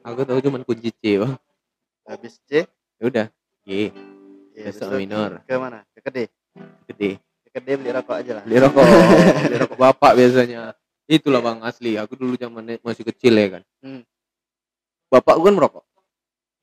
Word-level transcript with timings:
Aku 0.00 0.20
tahu 0.24 0.38
cuman 0.40 0.62
kunci 0.64 0.90
C, 0.90 1.20
Bang. 1.20 1.36
Habis 2.08 2.40
C, 2.48 2.66
Ya 3.00 3.04
udah, 3.06 3.26
G, 3.64 3.94
ya, 4.52 4.68
besok 4.68 4.92
besok 4.92 4.98
minor, 4.98 5.30
ke 5.46 5.54
mana? 5.56 5.78
Ke 5.94 6.00
Kede. 6.04 6.24
gede. 6.84 7.10
Ke 7.46 7.48
Kede 7.56 7.72
beli 7.78 7.90
rokok 7.90 8.16
aja 8.18 8.32
lah. 8.36 8.42
Beli 8.44 8.58
rokok, 8.58 8.84
beli 9.46 9.56
rokok 9.56 9.78
bapak 9.78 10.12
biasanya. 10.18 10.60
Itulah 11.06 11.40
Bang 11.40 11.58
asli. 11.62 11.96
Aku 11.96 12.14
dulu 12.14 12.34
zaman 12.36 12.78
masih 12.82 13.02
kecil 13.08 13.34
ya 13.34 13.58
kan. 13.58 13.62
Hmm. 13.82 14.02
Bapakku 15.08 15.42
kan 15.42 15.54
merokok. 15.54 15.84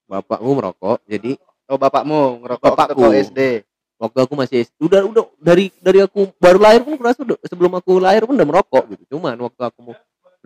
Bapakku 0.07 0.49
merokok, 0.53 0.99
jadi 1.05 1.35
Oh, 1.67 1.75
bapakmu 1.75 2.47
ngerokok 2.47 2.63
Bapakku. 2.63 3.01
waktu 3.03 3.27
SD. 3.27 3.41
waktu 3.99 4.17
aku 4.23 4.33
masih 4.39 4.63
SD, 4.63 4.77
udah 4.79 5.03
udah 5.03 5.23
dari 5.35 5.67
dari 5.83 5.99
aku 5.99 6.31
baru 6.39 6.63
lahir 6.63 6.79
pun 6.79 6.95
kurasa 6.95 7.19
sebelum 7.43 7.75
aku 7.75 7.99
lahir 7.99 8.23
pun 8.23 8.39
udah 8.39 8.47
merokok 8.47 8.87
gitu. 8.95 9.03
Cuman 9.11 9.35
waktu 9.35 9.61
aku 9.67 9.79
mau 9.83 9.93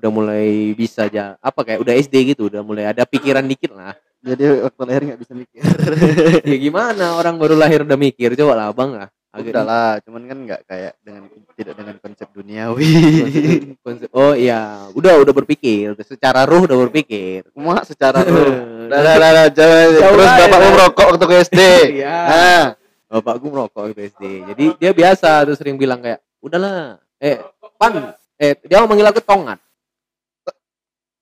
udah 0.02 0.10
mulai 0.12 0.74
bisa 0.74 1.06
aja 1.06 1.38
apa 1.38 1.62
kayak 1.62 1.86
udah 1.86 1.94
SD 1.94 2.34
gitu, 2.34 2.50
udah 2.50 2.66
mulai 2.66 2.90
ada 2.90 3.06
pikiran 3.06 3.46
dikit 3.46 3.70
lah. 3.72 3.94
Jadi 4.22 4.66
waktu 4.66 4.82
lahir 4.90 5.02
nggak 5.06 5.20
bisa 5.22 5.34
mikir. 5.38 5.62
ya 6.50 6.58
gimana 6.58 7.06
orang 7.22 7.38
baru 7.38 7.54
lahir 7.54 7.86
udah 7.86 7.98
mikir 7.98 8.34
coba 8.34 8.54
lah 8.58 8.68
Bang 8.74 8.98
lah. 8.98 9.10
Udah 9.32 9.64
lah, 9.64 9.92
cuman 10.04 10.28
kan 10.28 10.38
nggak 10.44 10.62
kayak 10.68 10.94
dengan 11.00 11.24
tidak 11.56 11.74
dengan 11.80 11.96
konsep 12.04 12.28
duniawi. 12.36 12.92
Konsep- 13.24 13.80
konsep- 13.80 14.12
oh 14.12 14.36
iya, 14.36 14.92
udah 14.92 15.24
udah 15.24 15.32
berpikir, 15.32 15.96
secara 16.04 16.44
ruh 16.44 16.68
udah 16.68 16.76
berpikir. 16.90 17.48
Cuma 17.56 17.80
secara 17.88 18.28
ruh. 18.28 18.52
Udah 18.92 19.00
dah, 19.00 19.16
dah, 19.16 19.32
dah, 19.32 19.48
jangan. 19.56 19.88
Jauh 19.88 20.16
Terus 20.20 20.28
aja, 20.28 20.44
bapakmu 20.52 20.68
dah. 20.68 20.72
merokok 20.76 21.06
waktu 21.16 21.26
ke 21.32 21.36
SD. 21.48 21.62
Iya. 21.96 22.18
Nah, 22.28 22.66
Bapakku 23.08 23.48
merokok 23.48 23.84
itu 23.92 24.02
SD. 24.12 24.24
Jadi 24.52 24.64
dia 24.76 24.92
biasa 24.92 25.48
tuh 25.48 25.56
sering 25.56 25.80
bilang 25.80 26.04
kayak, 26.04 26.20
udahlah, 26.44 27.00
eh 27.16 27.40
pan, 27.80 28.12
eh 28.36 28.52
dia 28.68 28.84
mau 28.84 28.92
manggil 28.92 29.08
aku 29.08 29.24
tongat. 29.24 29.64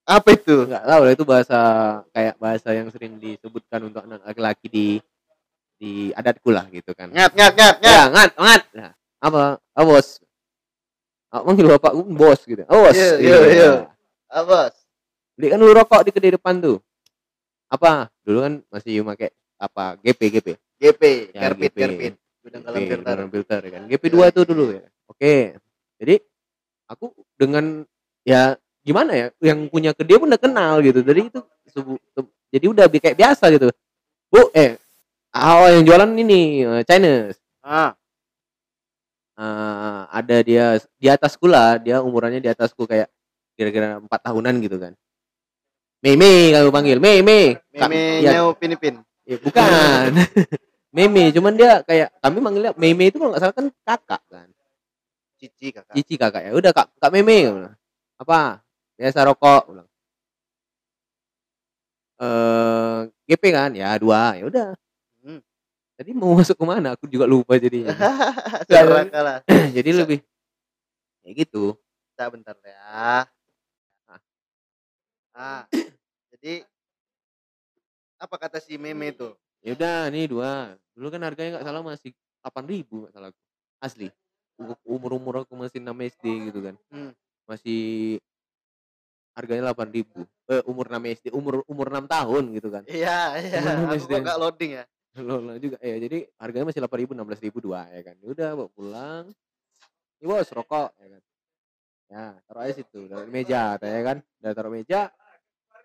Apa 0.10 0.30
itu? 0.34 0.66
Enggak 0.66 0.84
tahu 0.90 1.02
lah 1.06 1.14
itu 1.14 1.26
bahasa 1.26 1.60
kayak 2.10 2.36
bahasa 2.42 2.70
yang 2.74 2.90
sering 2.90 3.22
disebutkan 3.22 3.86
untuk 3.86 4.02
anak 4.02 4.26
laki-laki 4.26 4.68
di 4.68 4.88
di 5.80 6.10
adatku 6.12 6.50
lah 6.50 6.66
gitu 6.74 6.92
kan. 6.98 7.14
Ngat, 7.14 7.32
ngat, 7.38 7.54
ngat, 7.56 7.76
ngat. 7.80 7.94
Ya, 7.94 8.02
ngat, 8.10 8.32
ngat. 8.36 8.62
Nah, 8.76 8.92
apa? 9.22 9.44
Ah, 9.72 9.84
bos. 9.86 10.20
Ah, 11.30 11.46
manggil 11.46 11.70
bapakku 11.70 12.02
bos 12.10 12.42
gitu. 12.44 12.66
Oh, 12.68 12.84
bos. 12.84 12.98
Iya, 12.98 13.10
Iya. 13.16 13.38
iya, 13.38 13.40
iya. 13.54 13.70
Apa? 14.28 14.74
Beli 15.40 15.48
kan 15.54 15.60
dulu 15.62 15.72
rokok 15.72 16.02
di 16.04 16.12
kedai 16.12 16.36
depan 16.36 16.60
tuh. 16.60 16.84
Apa? 17.72 18.10
Dulu 18.26 18.38
kan 18.44 18.54
masih 18.74 19.06
pakai 19.06 19.30
apa? 19.56 19.96
GP, 20.04 20.22
GP. 20.36 20.48
GP, 20.80 21.02
Ya, 21.32 21.40
karpet, 21.48 21.72
GP. 21.72 21.78
karpet. 21.80 22.14
Gudang 22.40 22.62
GP, 22.66 22.78
filter. 22.92 23.18
filter 23.30 23.62
kan. 23.72 23.82
GP 23.88 24.04
Iya, 24.04 24.14
2 24.16 24.32
itu 24.34 24.42
iya. 24.42 24.50
dulu 24.50 24.66
ya. 24.74 24.84
Oke. 25.08 25.36
Jadi 26.00 26.16
aku 26.88 27.06
dengan 27.36 27.84
ya 28.24 28.56
gimana 28.90 29.12
ya 29.14 29.28
yang 29.54 29.70
punya 29.70 29.94
ke 29.94 30.02
dia 30.02 30.18
pun 30.18 30.26
udah 30.26 30.42
kenal 30.42 30.82
gitu. 30.82 31.06
Jadi 31.06 31.30
itu 31.30 31.40
jadi 32.50 32.66
udah 32.66 32.86
kayak 32.90 33.18
biasa 33.18 33.54
gitu. 33.54 33.70
Bu, 34.34 34.50
eh 34.58 34.82
oh 35.38 35.70
yang 35.70 35.86
jualan 35.86 36.10
ini 36.18 36.66
eh, 36.66 36.82
Chinese. 36.90 37.38
Ah, 37.62 37.94
Eh, 39.40 40.02
ada 40.12 40.38
dia 40.44 40.76
di 41.00 41.08
atasku 41.08 41.48
lah, 41.48 41.80
dia 41.80 42.04
umurannya 42.04 42.44
di 42.44 42.52
atasku 42.52 42.84
kayak 42.84 43.08
kira-kira 43.56 44.04
empat 44.04 44.20
tahunan 44.20 44.60
gitu 44.60 44.76
kan. 44.76 44.92
Meme 46.04 46.52
kamu 46.52 46.72
panggil, 46.76 46.98
Meme. 47.00 47.56
Meme 47.72 48.20
ya, 48.20 48.36
nyau 48.36 48.52
pinipin. 48.52 49.00
ya, 49.24 49.40
bukan. 49.40 50.12
Meme, 50.96 51.32
cuman 51.32 51.56
dia 51.56 51.80
kayak 51.88 52.12
kami 52.20 52.38
manggilnya 52.44 52.76
Meme 52.76 53.08
itu 53.08 53.16
kalau 53.16 53.32
nggak 53.32 53.44
salah 53.48 53.56
kan 53.56 53.68
kakak 53.88 54.24
kan. 54.28 54.48
Cici 55.40 55.72
kakak. 55.72 55.96
Cici 55.96 56.16
kakak 56.20 56.42
ya. 56.44 56.52
Udah 56.52 56.72
kak, 56.76 56.92
kak 57.00 57.12
Meme. 57.16 57.72
Apa? 58.20 58.60
Biasa 59.00 59.24
rokok. 59.24 59.64
aku 59.64 59.72
bilang. 59.72 59.90
Eh, 62.20 63.00
GP 63.32 63.44
kan? 63.56 63.72
Ya 63.72 63.96
dua. 63.96 64.36
Ya 64.36 64.44
udah. 64.44 64.70
Hmm. 65.24 65.40
Tadi 65.96 66.12
mau 66.12 66.36
masuk 66.36 66.60
ke 66.60 66.66
mana? 66.68 67.00
Aku 67.00 67.08
juga 67.08 67.24
lupa 67.24 67.56
jadinya. 67.56 67.96
Kalah. 68.68 69.40
Jadi 69.48 69.90
lebih 70.04 70.20
kayak 71.24 71.48
gitu. 71.48 71.80
Bentar, 72.12 72.28
bentar 72.28 72.56
ya. 72.60 73.24
Ah, 75.40 75.64
jadi 76.36 76.68
apa 78.20 78.36
kata 78.36 78.60
si 78.60 78.76
meme 78.76 79.16
itu? 79.16 79.32
Ya 79.64 79.72
udah 79.72 80.12
nih 80.12 80.28
dua. 80.28 80.76
Dulu 80.92 81.08
kan 81.08 81.24
harganya 81.24 81.56
nggak 81.56 81.68
salah 81.72 81.80
masih 81.80 82.12
8000 82.44 83.08
nggak 83.08 83.14
salah. 83.16 83.32
Asli. 83.80 84.12
Umur 84.84 85.16
umur 85.16 85.48
aku 85.48 85.56
masih 85.56 85.80
6 85.80 85.96
SD 86.12 86.52
gitu 86.52 86.60
kan. 86.60 86.76
Hmm. 86.92 87.16
Masih 87.48 88.20
harganya 89.40 89.72
8000 89.72 90.04
Eh 90.52 90.62
umur 90.68 90.92
6 90.92 91.00
SD, 91.16 91.26
umur 91.32 91.64
umur 91.64 91.88
6 91.88 92.12
tahun 92.12 92.44
gitu 92.60 92.68
kan. 92.68 92.84
Iya, 92.84 93.40
iya. 93.40 93.60
Aku 93.88 93.96
SD. 93.96 94.12
kok 94.20 94.28
gak 94.28 94.40
loading 94.44 94.72
ya? 94.76 94.84
Lola 95.24 95.56
juga 95.56 95.80
ya. 95.80 95.96
Jadi 95.96 96.28
harganya 96.36 96.68
masih 96.68 96.84
8000 96.84 97.16
16000 97.16 97.64
dua 97.64 97.88
ya 97.88 98.02
kan. 98.04 98.16
Ya 98.20 98.28
udah 98.28 98.50
bawa 98.60 98.70
pulang. 98.76 99.24
Ini 100.20 100.26
bos 100.28 100.52
rokok 100.52 100.92
ya 101.00 101.08
kan. 101.16 101.24
Ya, 102.10 102.34
taruh 102.50 102.66
aja 102.66 102.74
situ, 102.74 103.06
taruh 103.06 103.22
di 103.22 103.30
meja, 103.30 103.78
ya 103.78 104.02
kan. 104.02 104.18
Udah 104.42 104.52
taruh 104.58 104.74
meja. 104.74 105.14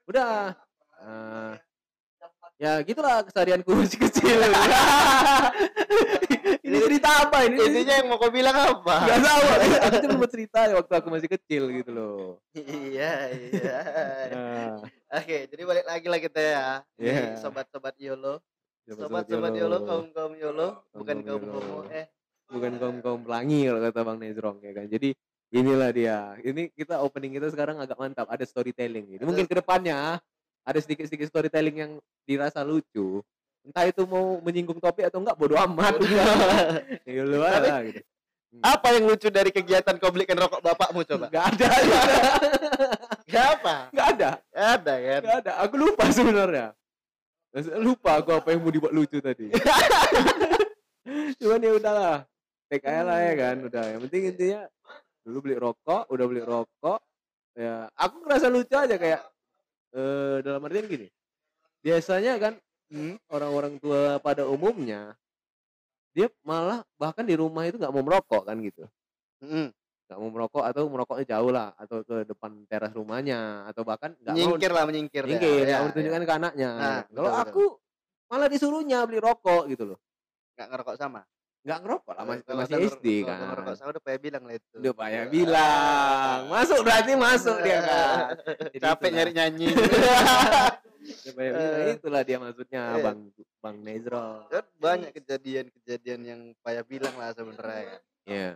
Udah. 0.08 0.56
Eh, 1.04 1.52
ya 2.56 2.80
gitulah 2.80 3.20
keseharianku 3.28 3.68
masih 3.76 4.08
kecil. 4.08 4.40
ini 6.64 6.76
cerita 6.80 7.08
apa 7.28 7.44
ini? 7.44 7.60
Intinya 7.60 7.94
yang 8.00 8.06
mau 8.08 8.16
kau 8.16 8.32
bilang 8.32 8.56
apa? 8.56 8.96
Gak 9.04 9.20
tahu. 9.20 9.42
Aku 9.84 9.96
cuma 10.08 10.14
mau 10.24 10.30
cerita 10.32 10.58
waktu 10.72 10.92
aku 10.96 11.08
masih 11.12 11.28
kecil 11.28 11.62
gitu 11.68 11.90
loh. 11.92 12.40
iya, 12.56 13.28
iya. 13.30 13.78
Nah, 14.32 14.80
Oke, 15.20 15.46
jadi 15.46 15.62
balik 15.62 15.84
lagi 15.84 16.06
lah 16.08 16.20
kita 16.24 16.40
ya. 16.40 16.66
Iya. 16.96 17.36
sobat-sobat 17.38 17.94
YOLO. 18.00 18.40
sobat-sobat 18.88 19.52
YOLO, 19.52 19.84
kaum-kaum 19.84 20.32
YOLO, 20.34 20.88
bukan 20.96 21.20
Kaum-kaum 21.20 21.42
kaum 21.44 21.64
homo. 21.68 21.78
Eh, 21.92 22.08
bukan 22.50 22.72
kaum 22.76 22.96
kaum 23.00 23.20
pelangi 23.24 23.66
kalau 23.68 23.80
kata 23.80 24.00
bang 24.04 24.18
Nezrong 24.20 24.58
ya 24.60 24.72
kan 24.76 24.86
jadi 24.88 25.10
inilah 25.54 25.90
dia 25.94 26.18
ini 26.44 26.68
kita 26.74 27.00
opening 27.00 27.38
kita 27.40 27.48
sekarang 27.50 27.80
agak 27.80 27.96
mantap 27.96 28.28
ada 28.28 28.44
storytelling 28.44 29.16
ini 29.16 29.22
mungkin 29.24 29.48
ke 29.48 29.54
depannya 29.56 30.20
ada 30.64 30.78
sedikit 30.80 31.08
sedikit 31.08 31.28
storytelling 31.32 31.76
yang 31.76 31.92
dirasa 32.28 32.60
lucu 32.64 33.24
entah 33.64 33.84
itu 33.88 34.02
mau 34.04 34.38
menyinggung 34.44 34.76
topik 34.76 35.08
atau 35.08 35.24
enggak 35.24 35.36
bodo 35.40 35.56
amat. 35.56 35.96
Ya 37.08 37.22
lu 37.24 37.40
lah. 37.40 37.80
Gitu. 37.84 38.04
Apa 38.62 38.94
yang 38.94 39.10
lucu 39.10 39.28
dari 39.32 39.50
kegiatan 39.50 39.98
kau 39.98 40.14
belikan 40.14 40.38
rokok 40.38 40.62
bapakmu 40.62 41.02
coba? 41.02 41.26
nggak 41.32 41.44
ada 41.56 41.68
nggak 41.74 42.02
ada. 42.04 42.16
Gak 43.24 43.46
apa? 43.58 43.74
nggak 43.90 44.06
ada. 44.14 44.30
Gak 44.52 44.68
ada 44.78 44.94
kan? 44.94 45.20
nggak 45.24 45.36
ada. 45.42 45.52
Aku 45.66 45.74
lupa 45.80 46.04
sebenarnya. 46.12 46.66
Lupa 47.82 48.10
aku 48.22 48.30
apa 48.36 48.48
yang 48.54 48.60
mau 48.62 48.70
dibuat 48.70 48.92
lucu 48.94 49.18
tadi. 49.18 49.50
Cuman 51.40 51.64
ya 51.64 51.72
udahlah. 51.74 52.16
Take 52.70 52.86
aja 52.86 53.02
lah 53.02 53.18
ya 53.20 53.32
kan 53.34 53.56
udah. 53.64 53.84
Yang 53.96 54.00
penting 54.08 54.22
intinya 54.30 54.60
dulu 55.24 55.38
beli 55.48 55.56
rokok 55.58 56.02
udah 56.12 56.24
beli 56.28 56.42
rokok. 56.44 57.00
Ya 57.54 57.88
aku 57.96 58.14
ngerasa 58.22 58.46
lucu 58.52 58.74
aja 58.76 58.96
kayak 58.98 59.22
eh 59.94 60.36
dalam 60.46 60.62
artian 60.62 60.86
gini. 60.86 61.08
Biasanya 61.82 62.38
kan 62.38 62.54
Hmm? 62.54 62.63
Orang-orang 63.26 63.76
tua 63.76 64.18
pada 64.18 64.44
umumnya 64.44 65.14
dia 66.10 66.30
malah 66.40 66.86
bahkan 66.94 67.22
di 67.22 67.34
rumah 67.34 67.64
itu 67.64 67.74
nggak 67.74 67.90
mau 67.90 68.00
merokok 68.00 68.44
kan 68.44 68.58
gitu 68.58 68.86
Mm. 69.40 69.68
nggak 70.04 70.18
mau 70.18 70.30
merokok 70.30 70.62
atau 70.62 70.82
merokoknya 70.86 71.24
jauh 71.28 71.48
lah 71.48 71.72
atau 71.74 72.00
ke 72.00 72.24
depan 72.24 72.64
teras 72.64 72.92
rumahnya 72.92 73.38
atau 73.66 73.82
bahkan 73.82 74.14
nggak 74.14 74.30
mau 74.30 74.38
Menyingkir 74.38 74.70
lah, 74.70 74.84
menyingkir. 74.84 75.22
ya. 75.22 75.28
nyingkir 75.28 75.52
Ya, 75.58 75.66
nggak 75.66 75.82
bertunjukkan 75.86 76.22
ke 76.22 76.32
anaknya 76.34 76.70
Nah, 76.70 77.00
kalau 77.08 77.28
betul, 77.28 77.42
aku 77.42 77.64
malah 78.24 78.48
disuruhnya 78.48 78.98
beli 79.02 79.18
rokok 79.18 79.62
gitu 79.66 79.84
loh 79.86 79.98
Gak 80.54 80.70
ngerokok 80.70 80.96
sama. 80.96 81.20
nggak 81.60 81.78
ngerokok 81.78 82.12
lah 82.12 82.24
masih, 82.24 82.42
Kalau 82.44 82.58
masih 82.62 82.76
SD 82.90 83.06
kan 83.24 83.36
ngerokok 83.42 83.74
sama 83.74 83.88
udah 83.90 84.02
payah 84.02 84.20
bilang 84.20 84.42
lah 84.44 84.54
itu. 84.54 84.76
udah 84.76 84.92
pak 84.94 85.06
ya 85.08 85.22
bilang 85.26 86.38
masuk 86.46 86.78
berarti 86.80 87.12
masuk 87.16 87.56
dia 87.58 87.78
kan 87.80 88.16
Jadi 88.70 88.78
Capek 88.78 89.10
nyari 89.10 89.32
nyanyi. 89.34 89.66
Ya 91.04 91.32
Eh. 91.36 91.94
itulah 91.94 92.22
dia 92.22 92.38
maksudnya 92.38 92.96
Iya. 92.96 93.04
bang 93.04 93.18
bang 93.60 93.76
Nezro 93.78 94.48
Kan 94.48 94.64
banyak 94.78 95.10
kejadian-kejadian 95.12 96.20
yang 96.22 96.40
payah 96.58 96.80
bilang 96.82 97.12
lah 97.14 97.30
sebenarnya 97.30 97.82
kan. 97.90 98.00
ya 98.24 98.50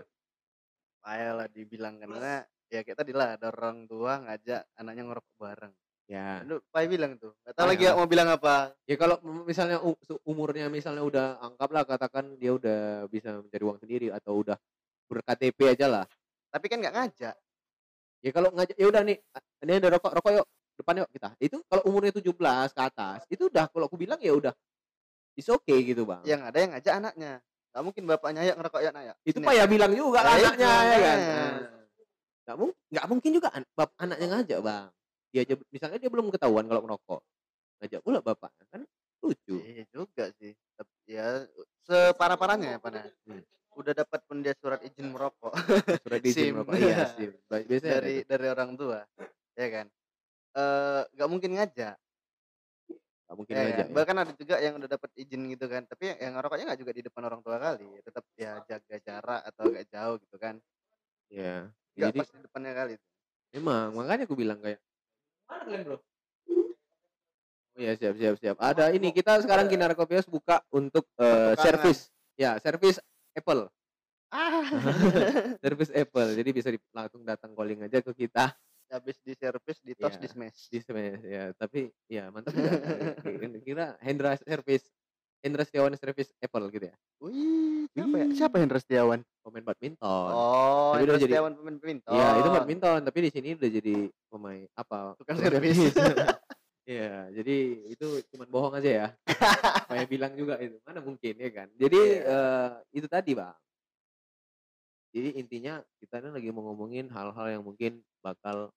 Payah 0.99 1.33
lah 1.35 1.47
dibilang 1.47 1.95
karena 1.97 2.43
ya 2.67 2.81
kayak 2.83 2.99
tadi 2.99 3.13
lah 3.13 3.35
ada 3.35 3.49
orang 3.49 3.85
tua 3.85 4.21
ngajak 4.21 4.61
anaknya 4.75 5.03
ngerokok 5.05 5.37
bareng. 5.37 5.75
ya 6.07 6.41
Lu 6.43 6.57
payah 6.67 6.89
bilang 6.89 7.13
tuh. 7.17 7.37
Gak 7.43 7.53
Payah. 7.55 7.69
lagi 7.69 7.85
mau 7.91 8.07
bilang 8.07 8.29
apa. 8.29 8.73
ya 8.83 8.97
kalau 8.97 9.17
misalnya 9.45 9.77
umurnya 10.23 10.69
misalnya 10.69 11.03
udah 11.03 11.27
anggaplah 11.39 11.85
katakan 11.85 12.33
dia 12.35 12.53
udah 12.53 12.81
bisa 13.07 13.37
mencari 13.37 13.61
uang 13.63 13.79
sendiri 13.79 14.09
atau 14.09 14.41
udah 14.41 14.57
ber-KTP 15.07 15.69
aja 15.71 15.87
lah 15.87 16.05
Tapi 16.49 16.65
kan 16.67 16.81
nggak 16.81 16.95
ngajak. 16.95 17.37
ya 18.19 18.31
kalau 18.31 18.49
ngajak 18.51 18.73
ya 18.75 18.87
udah 18.89 19.03
nih 19.05 19.17
ini 19.63 19.73
ada 19.75 19.89
rokok 19.91 20.13
rokok 20.13 20.33
yuk 20.35 20.47
depan 20.79 21.03
yuk 21.03 21.11
kita 21.11 21.29
itu 21.39 21.57
kalau 21.67 21.83
umurnya 21.85 22.15
17 22.15 22.33
ke 22.71 22.81
atas 22.81 23.21
itu 23.29 23.47
udah 23.47 23.67
kalau 23.67 23.87
aku 23.87 23.97
bilang 23.97 24.19
ya 24.19 24.33
udah 24.33 24.55
is 25.35 25.47
okay 25.47 25.83
gitu 25.83 26.03
bang 26.03 26.23
Yang 26.23 26.41
ada 26.47 26.59
yang 26.59 26.71
ngajak 26.75 26.95
anaknya. 26.97 27.33
Gak 27.69 27.83
mungkin 27.85 28.03
bapaknya 28.07 28.41
ayo 28.43 28.53
ngerokok 28.57 28.81
ya 28.81 28.91
nak 28.91 29.03
ya. 29.05 29.15
itu 29.23 29.39
pak 29.39 29.53
ya 29.53 29.65
bilang 29.67 29.93
juga 29.93 30.19
lah 30.23 30.33
Nah, 30.33 30.41
anaknya 30.41 30.67
ya 30.67 30.79
kan 30.79 30.89
makanya. 30.89 31.29
Nah, 31.29 31.77
Nggak 32.49 32.57
mung 32.57 32.73
nggak 32.89 33.07
mungkin 33.07 33.31
juga 33.37 33.49
an 33.53 33.63
bap 33.77 33.91
anaknya 34.01 34.27
ngajak, 34.33 34.59
Bang. 34.65 34.87
Dia 35.29 35.41
aja 35.45 35.55
misalnya 35.69 35.99
dia 36.01 36.09
belum 36.09 36.33
ketahuan 36.33 36.65
kalau 36.65 36.81
ngerokok, 36.81 37.21
ngajak 37.79 38.01
pula 38.01 38.19
bapaknya, 38.25 38.65
kan 38.73 38.81
lucu. 39.21 39.61
Iya 39.61 39.85
juga 39.93 40.25
sih. 40.41 40.57
Ya 41.05 41.45
separah-parahnya 41.85 42.69
ya, 42.75 42.79
Pan, 42.81 42.97
ya. 42.97 43.05
Hmm. 43.29 43.45
Udah 43.77 43.93
dapat 43.93 44.21
pun 44.25 44.41
dia 44.41 44.57
surat 44.57 44.81
izin 44.81 45.13
merokok. 45.13 45.53
Surat 46.03 46.21
izin 46.25 46.35
SIM. 46.49 46.53
merokok, 46.57 46.75
iya 46.81 47.05
SIM. 47.13 47.31
Biasanya 47.47 47.93
Dari 48.01 48.13
itu. 48.17 48.27
dari 48.27 48.47
orang 48.49 48.71
tua, 48.75 48.99
ya 49.55 49.67
kan? 49.69 49.87
Eee, 50.57 51.01
nggak 51.13 51.29
mungkin 51.29 51.51
ngajak. 51.57 51.97
Nggak 53.29 53.37
mungkin 53.37 53.55
Ya 53.55 53.61
ngajak 53.61 53.77
kan? 53.77 53.87
ya. 53.93 53.95
Bahkan 53.97 54.17
ada 54.25 54.33
juga 54.37 54.57
yang 54.61 54.75
udah 54.81 54.91
dapat 54.97 55.11
izin 55.17 55.43
gitu 55.53 55.67
kan, 55.69 55.83
tapi 55.89 56.05
yang 56.17 56.33
ngerokoknya 56.37 56.65
nggak 56.73 56.81
juga 56.81 56.93
di 56.97 57.03
depan 57.05 57.23
orang 57.29 57.41
tua 57.45 57.57
kali, 57.61 57.89
tetap 58.05 58.25
ya 58.37 58.53
jaga 58.65 58.97
jarak 59.05 59.41
atau 59.53 59.63
agak 59.69 59.85
jauh 59.93 60.17
gitu 60.25 60.37
kan. 60.41 60.57
Iya. 61.31 61.69
Nggak 61.97 62.13
Jadi 62.13 62.19
pas 62.21 62.29
di 62.33 62.39
depannya 62.45 62.73
kali. 62.73 62.95
emang, 63.53 63.87
makanya 63.97 64.25
aku 64.29 64.37
bilang 64.37 64.59
kayak 64.61 64.81
mana 65.49 65.63
kalian, 65.69 65.83
Bro? 65.89 65.99
Oh 67.77 67.81
iya, 67.81 67.93
siap 68.01 68.15
siap 68.19 68.35
siap. 68.43 68.57
Ada 68.59 68.91
ini, 68.97 69.13
kita 69.15 69.39
sekarang 69.45 69.69
Kinar 69.71 69.93
Kopios 69.95 70.27
buka 70.27 70.65
untuk, 70.73 71.07
eee, 71.21 71.55
Pertukangan. 71.55 71.63
servis. 71.63 71.99
Ya, 72.39 72.51
servis 72.63 72.97
Apple. 73.37 73.69
Ah. 74.33 74.63
Servis 75.65 75.91
Apple. 75.95 76.31
Jadi 76.37 76.51
bisa 76.53 76.69
langsung 76.93 77.25
datang 77.25 77.57
calling 77.57 77.81
aja 77.89 78.05
ke 78.05 78.13
kita. 78.13 78.53
Habis 78.89 79.17
diservis, 79.21 79.79
ditos, 79.85 80.17
Iya. 80.17 80.21
di-smash. 80.25 80.61
Di 80.73 80.79
smash 80.81 81.21
ya, 81.23 81.43
tapi 81.53 81.93
ya 82.09 82.33
mantap 82.33 82.57
juga. 82.57 82.71
Ki 83.25 83.61
kira 83.63 83.97
Hendra 84.01 84.33
Service 84.41 84.89
Hendra 85.39 85.63
Setiawan 85.63 85.95
Service 85.95 86.33
Apple 86.43 86.67
gitu 86.73 86.91
ya? 86.91 86.97
Wih, 87.23 87.87
siapa 87.95 88.15
ya? 88.17 88.27
Siapa 88.35 88.57
Hendra 88.59 88.81
Setiawan? 88.83 89.21
Pemain 89.45 89.65
badminton. 89.65 90.33
Oh, 90.35 90.93
Tapi 90.97 91.05
Hendra 91.05 91.17
jadi 91.21 91.25
Setiawan 91.31 91.53
pemain 91.55 91.77
badminton. 91.79 92.15
Iya, 92.17 92.29
itu 92.43 92.49
badminton, 92.51 92.99
tapi 93.07 93.19
di 93.23 93.31
sini 93.31 93.49
udah 93.55 93.71
jadi 93.71 93.97
pemain 94.27 94.67
apa? 94.75 94.99
Tukang 95.21 95.39
servis. 95.39 95.79
Iya, 96.89 97.29
jadi 97.37 97.57
itu 97.93 98.09
cuman 98.33 98.49
bohong 98.49 98.75
aja 98.81 98.89
ya. 98.89 99.07
Kayak 99.93 100.09
bilang 100.09 100.33
juga 100.33 100.57
itu, 100.57 100.81
mana 100.89 101.05
mungkin 101.05 101.37
ya 101.37 101.51
kan. 101.53 101.69
Jadi 101.77 102.01
Iya. 102.01 102.25
eh, 102.25 102.71
itu 102.97 103.05
tadi, 103.05 103.37
Bang. 103.37 103.53
Jadi 105.15 105.41
intinya 105.41 105.81
kita 105.99 106.21
ini 106.21 106.31
lagi 106.35 106.49
mau 106.53 106.69
ngomongin 106.71 107.09
hal-hal 107.09 107.47
yang 107.49 107.63
mungkin 107.65 108.05
bakal 108.21 108.69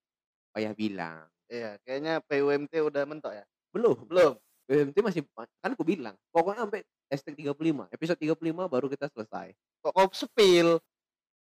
payah 0.52 0.72
bilang. 0.72 1.28
Iya, 1.52 1.76
kayaknya 1.84 2.24
PUMT 2.24 2.72
udah 2.80 3.02
mentok 3.04 3.32
ya? 3.36 3.44
Belum, 3.72 3.96
Belum. 4.08 4.36
BMT 4.62 4.96
masih 5.04 5.22
kan 5.36 5.74
aku 5.74 5.84
bilang, 5.84 6.14
pokoknya 6.32 6.64
sampai 6.64 6.80
hashtag 7.10 7.34
35, 7.44 7.92
episode 7.92 8.16
35 8.16 8.70
baru 8.70 8.86
kita 8.88 9.10
selesai. 9.10 9.52
Kok 9.84 9.92
kau 9.92 10.08
sepil? 10.14 10.78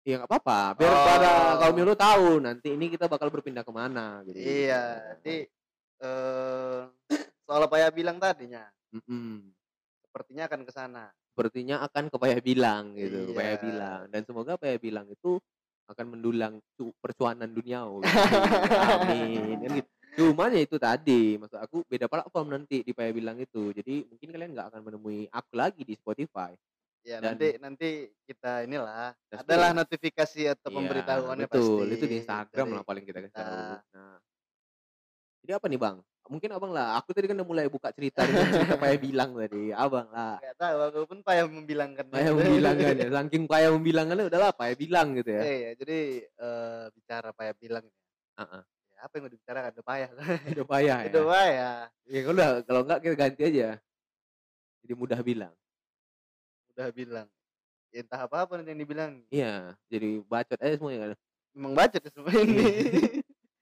Ya 0.06 0.16
nggak 0.16 0.30
apa-apa, 0.30 0.80
biar 0.80 0.88
Oh. 0.94 1.04
pada 1.04 1.30
kaum 1.60 1.74
Milo 1.76 1.92
tahu 1.92 2.40
nanti 2.40 2.72
ini 2.72 2.88
kita 2.88 3.04
bakal 3.10 3.28
berpindah 3.28 3.60
ke 3.60 3.72
mana 3.74 4.24
gitu. 4.24 4.40
Iya, 4.40 5.20
jadi 5.20 5.44
eh 6.00 6.80
soal 7.44 7.68
apa 7.68 7.76
ya 7.76 7.92
bilang 7.92 8.16
tadinya, 8.16 8.64
Mm-mm. 8.96 9.52
sepertinya 10.00 10.48
akan 10.48 10.60
ke 10.64 10.72
sana. 10.72 11.12
Sepertinya 11.40 11.80
akan 11.80 12.12
ke 12.12 12.16
Payah 12.20 12.40
Bilang 12.44 12.84
gitu, 12.92 13.32
Payah 13.32 13.56
Iya. 13.56 13.62
Bilang 13.64 14.00
dan 14.12 14.22
semoga 14.28 14.52
Payah 14.60 14.76
Bilang 14.76 15.08
itu 15.08 15.40
akan 15.88 16.06
mendulang 16.12 16.60
cu- 16.76 16.92
percuanan 17.00 17.48
duniawi. 17.48 18.04
Amin. 18.04 19.56
Kan 19.56 19.70
gitu. 19.80 19.88
Cuman 20.10 20.52
ya 20.52 20.60
itu 20.60 20.76
tadi, 20.76 21.40
maksud 21.40 21.56
aku 21.56 21.80
beda 21.88 22.04
platform 22.04 22.52
nanti 22.52 22.84
di 22.84 22.92
Payah 22.92 23.14
Bilang 23.16 23.40
itu. 23.40 23.72
Jadi 23.72 24.04
mungkin 24.04 24.28
kalian 24.28 24.50
nggak 24.52 24.68
akan 24.68 24.80
menemui 24.84 25.32
aku 25.32 25.52
lagi 25.56 25.80
di 25.80 25.96
Spotify. 25.96 26.52
Ya 27.00 27.16
Dan- 27.16 27.32
nanti 27.40 27.48
nanti 27.56 27.88
kita 28.28 28.68
inilah 28.68 29.16
Dan 29.32 29.40
adalah 29.40 29.72
notifikasi 29.72 30.52
atau 30.52 30.68
Iya, 30.68 30.76
pemberitahuannya 30.76 31.48
betul. 31.48 31.88
pasti. 31.88 31.94
Itu 31.96 32.04
di 32.04 32.16
Instagram 32.20 32.66
dari 32.68 32.76
lah 32.76 32.84
paling 32.84 33.04
kita 33.08 33.18
kasih 33.24 33.32
tahu. 33.40 33.56
Nah. 33.96 34.16
Jadi 35.40 35.52
apa 35.56 35.66
nih, 35.72 35.80
Bang? 35.80 35.96
Mungkin 36.30 36.54
Abang 36.54 36.70
lah, 36.70 36.94
aku 36.94 37.10
tadi 37.10 37.26
kan 37.26 37.34
udah 37.42 37.48
mulai 37.50 37.66
buka 37.66 37.90
cerita 37.90 38.22
dengan 38.22 38.46
cerita 38.54 38.78
Payah 38.78 38.98
Bilang 39.10 39.30
tadi. 39.34 39.74
Abang 39.74 40.06
lah. 40.14 40.38
Nggak 40.38 40.56
tahu, 40.62 40.76
aku 40.86 40.98
pun 41.10 41.18
payah 41.26 41.44
membilangkan. 41.50 42.06
Payah 42.06 42.32
membilangkan 42.38 42.94
ya, 42.94 43.08
saking 43.18 43.44
payah 43.50 43.70
membilangkannya 43.74 44.24
udahlah 44.30 44.54
Payah 44.54 44.76
Bilang 44.78 45.18
gitu 45.18 45.30
ya. 45.34 45.42
Iya, 45.42 45.70
jadi 45.74 45.98
eh, 46.22 46.84
bicara 46.94 47.34
payah 47.34 47.54
bilang 47.58 47.82
ya. 47.82 47.98
Heeh. 48.46 48.62
Ya, 48.94 48.98
apa 49.02 49.12
yang 49.18 49.22
mau 49.26 49.32
dibicarakan 49.34 49.70
udah 49.74 49.86
payah. 49.90 50.08
Udah 50.54 50.66
payah 50.70 50.98
ya. 51.02 51.10
Udah 51.10 51.24
payah. 51.26 51.76
Ya 52.06 52.20
kalau 52.22 52.36
udah 52.38 52.50
kalau 52.62 52.80
enggak 52.86 53.00
kita 53.02 53.14
ganti 53.18 53.42
aja. 53.42 53.68
Jadi 54.86 54.94
mudah 54.94 55.20
bilang. 55.26 55.54
Udah 56.78 56.88
bilang. 56.94 57.26
Ya, 57.90 58.06
entah 58.06 58.22
apa-apa 58.22 58.62
nanti 58.62 58.70
yang 58.70 58.80
dibilang. 58.86 59.12
Iya, 59.34 59.74
jadi 59.90 60.22
bacot 60.22 60.62
aja 60.62 60.78
semuanya 60.78 60.98
kan. 61.02 61.10
Memang 61.58 61.74
baca 61.74 61.96
tuh 61.98 62.12
semua 62.14 62.30
ini. 62.38 62.62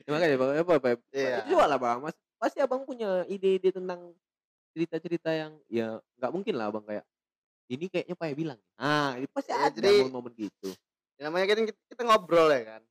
Ya, 0.05 0.09
makanya 0.12 0.37
Bang, 0.37 0.50
apa 0.53 0.73
apa. 0.76 0.88
Iya. 1.17 1.49
Coba 1.49 1.65
lah 1.65 1.81
Bang, 1.81 2.05
Mas. 2.05 2.17
Pasti 2.38 2.58
Abang 2.62 2.87
punya 2.87 3.26
ide-ide 3.26 3.75
tentang 3.75 4.14
cerita-cerita 4.73 5.31
yang 5.35 5.52
ya 5.67 5.99
nggak 6.17 6.32
mungkin 6.32 6.55
lah 6.55 6.70
Abang 6.70 6.87
kayak 6.87 7.02
ini 7.69 7.90
kayaknya 7.90 8.17
Payah 8.17 8.37
bilang. 8.38 8.61
Ah, 8.81 9.19
itu 9.20 9.29
pasti 9.35 9.52
Ya, 9.52 9.69
ada 9.69 9.76
jadi- 9.76 10.00
momen-momen 10.06 10.32
gitu. 10.38 10.70
Ya, 11.19 11.29
namanya 11.29 11.50
kan 11.50 11.67
kita, 11.67 11.81
kita 11.93 12.02
ngobrol 12.06 12.49
ya 12.49 12.62
kan. 12.64 12.82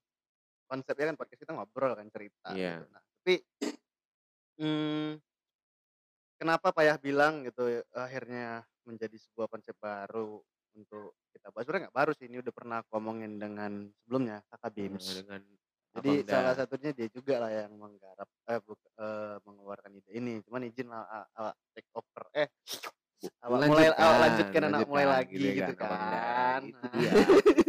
Konsepnya 0.67 1.05
kan 1.09 1.15
podcast 1.15 1.41
kita 1.41 1.53
ngobrol 1.55 1.95
kan 1.95 2.07
cerita. 2.11 2.49
Iya. 2.53 2.83
gitu. 2.83 2.91
Nah, 2.91 3.01
tapi 3.23 3.35
hmm, 4.59 5.09
kenapa 6.37 6.67
payah 6.75 6.97
bilang 6.99 7.47
gitu 7.47 7.63
ya, 7.71 7.81
akhirnya 7.95 8.61
menjadi 8.83 9.15
sebuah 9.17 9.47
konsep 9.47 9.73
baru 9.79 10.43
untuk 10.75 11.15
kita 11.33 11.49
bahas. 11.49 11.63
Sebenarnya 11.65 11.83
nggak 11.89 11.97
baru 11.97 12.11
sih 12.13 12.25
ini 12.27 12.37
udah 12.43 12.53
pernah 12.53 12.77
aku 12.83 12.91
omongin 12.99 13.39
dengan 13.39 13.71
sebelumnya 14.03 14.43
kakak 14.51 14.71
Bims. 14.75 15.05
Dengan 15.23 15.41
Jadi 15.89 16.11
Abang 16.13 16.29
salah 16.29 16.53
satunya 16.53 16.91
dia 16.91 17.07
juga 17.07 17.35
lah 17.37 17.49
yang 17.49 17.71
menggarap 17.73 18.27
eh, 18.45 18.59
buk- 18.61 18.91
eh, 18.93 19.35
mengeluarkan 19.41 19.91
ide 19.93 20.11
ini. 20.13 20.33
Cuman 20.41 20.61
izin 20.63 20.87
lah 20.87 21.03
a- 21.03 21.29
awak 21.33 21.55
take 21.71 21.89
over 21.91 22.23
eh 22.33 22.47
awak 23.41 23.59
mulai 23.65 23.87
awak 23.89 24.17
lanjutkan 24.21 24.61
anak 24.67 24.79
mulai 24.85 25.05
lagi 25.07 25.35
gitu, 25.35 25.71
Abang 25.73 25.89
Dan. 25.89 26.11
kan. 26.13 26.61
Itu 26.61 26.85
dia. 26.93 27.11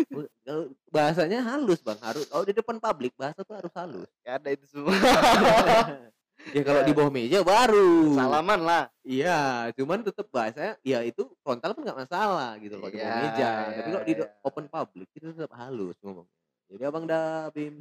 Bu- 0.09 0.33
kalau 0.43 0.65
bahasanya 0.89 1.39
halus 1.43 1.81
Bang, 1.81 1.97
harus 2.01 2.25
kalau 2.27 2.43
di 2.43 2.53
depan 2.53 2.77
publik 2.77 3.13
bahasa 3.15 3.41
tuh 3.41 3.55
harus 3.55 3.73
halus. 3.73 4.09
Ya 4.21 4.37
ada 4.37 4.49
itu 4.51 4.65
semua. 4.67 4.93
ya 6.57 6.63
kalau 6.63 6.81
Ya. 6.81 6.87
di 6.87 6.93
bawah 6.93 7.11
meja 7.11 7.41
baru. 7.41 8.13
Salaman 8.13 8.61
lah. 8.61 8.85
Iya, 9.03 9.39
cuman 9.73 10.01
tetap 10.01 10.29
bahasanya 10.29 10.77
ya 10.83 11.01
itu 11.01 11.29
frontal 11.41 11.73
pun 11.73 11.83
nggak 11.83 11.99
masalah 11.99 12.57
gitu 12.59 12.77
kalau 12.77 12.89
di 12.89 12.99
bawah 12.99 13.09
Iya, 13.09 13.25
meja. 13.25 13.51
Tapi 13.73 13.89
kalau 13.91 14.05
di 14.05 14.15
iya. 14.15 14.27
open 14.43 14.67
public 14.67 15.09
itu 15.13 15.27
tetap 15.31 15.53
halus 15.55 15.97
ngomongnya. 16.01 16.37
Jadi 16.69 16.83
Abang 16.85 17.05
dah 17.05 17.49
Bim. 17.51 17.81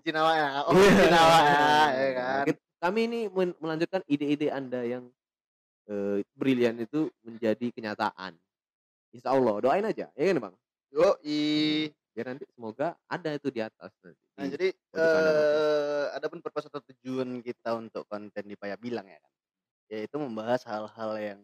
Izin 0.00 0.16
awak 0.18 0.34
ya. 0.34 0.48
Oh, 0.66 0.74
izin 0.74 1.14
awak 1.14 1.42
ya, 1.44 1.68
ya 1.94 2.10
kan. 2.16 2.44
Kami 2.84 3.00
ini 3.08 3.20
melanjutkan 3.60 4.02
ide-ide 4.10 4.52
Anda 4.52 4.84
yang 4.84 5.08
eh, 5.88 6.20
brilian 6.36 6.76
itu 6.80 7.08
menjadi 7.24 7.72
kenyataan. 7.72 8.36
Insya 9.14 9.32
Allah, 9.32 9.54
doain 9.62 9.86
aja, 9.86 10.10
ya 10.12 10.24
kan 10.26 10.38
Bang? 10.42 10.54
Yoi. 10.92 11.90
Biar 12.14 12.30
nanti 12.30 12.46
semoga 12.54 12.94
ada 13.10 13.34
itu 13.34 13.50
di 13.50 13.58
atas 13.58 13.90
nanti. 13.98 14.24
Nah, 14.38 14.46
di 14.46 14.50
jadi 14.54 14.68
dan 14.94 15.02
eh 15.02 16.06
ada 16.14 16.26
pun 16.30 16.38
purpose 16.38 16.70
atau 16.70 16.78
tujuan 16.78 17.42
kita 17.42 17.74
untuk 17.74 18.06
konten 18.06 18.44
di 18.46 18.54
Paya 18.54 18.78
Bilang 18.78 19.02
ya 19.02 19.18
kan. 19.18 19.32
Yaitu 19.90 20.16
membahas 20.22 20.62
hal-hal 20.62 21.12
yang 21.18 21.40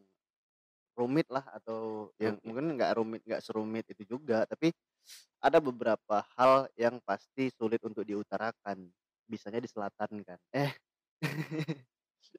rumit 1.01 1.27
lah 1.33 1.43
atau 1.57 2.13
yang 2.21 2.37
mungkin 2.45 2.77
nggak 2.77 2.93
rumit 3.01 3.21
nggak 3.25 3.41
serumit 3.41 3.85
itu 3.89 4.05
juga 4.05 4.45
tapi 4.45 4.69
ada 5.41 5.57
beberapa 5.59 6.21
hal 6.37 6.69
yang 6.77 7.01
pasti 7.01 7.49
sulit 7.57 7.81
untuk 7.81 8.05
diutarakan 8.05 8.85
bisanya 9.25 9.59
di 9.59 9.69
selatan 9.71 10.21
kan 10.21 10.39
eh 10.53 10.73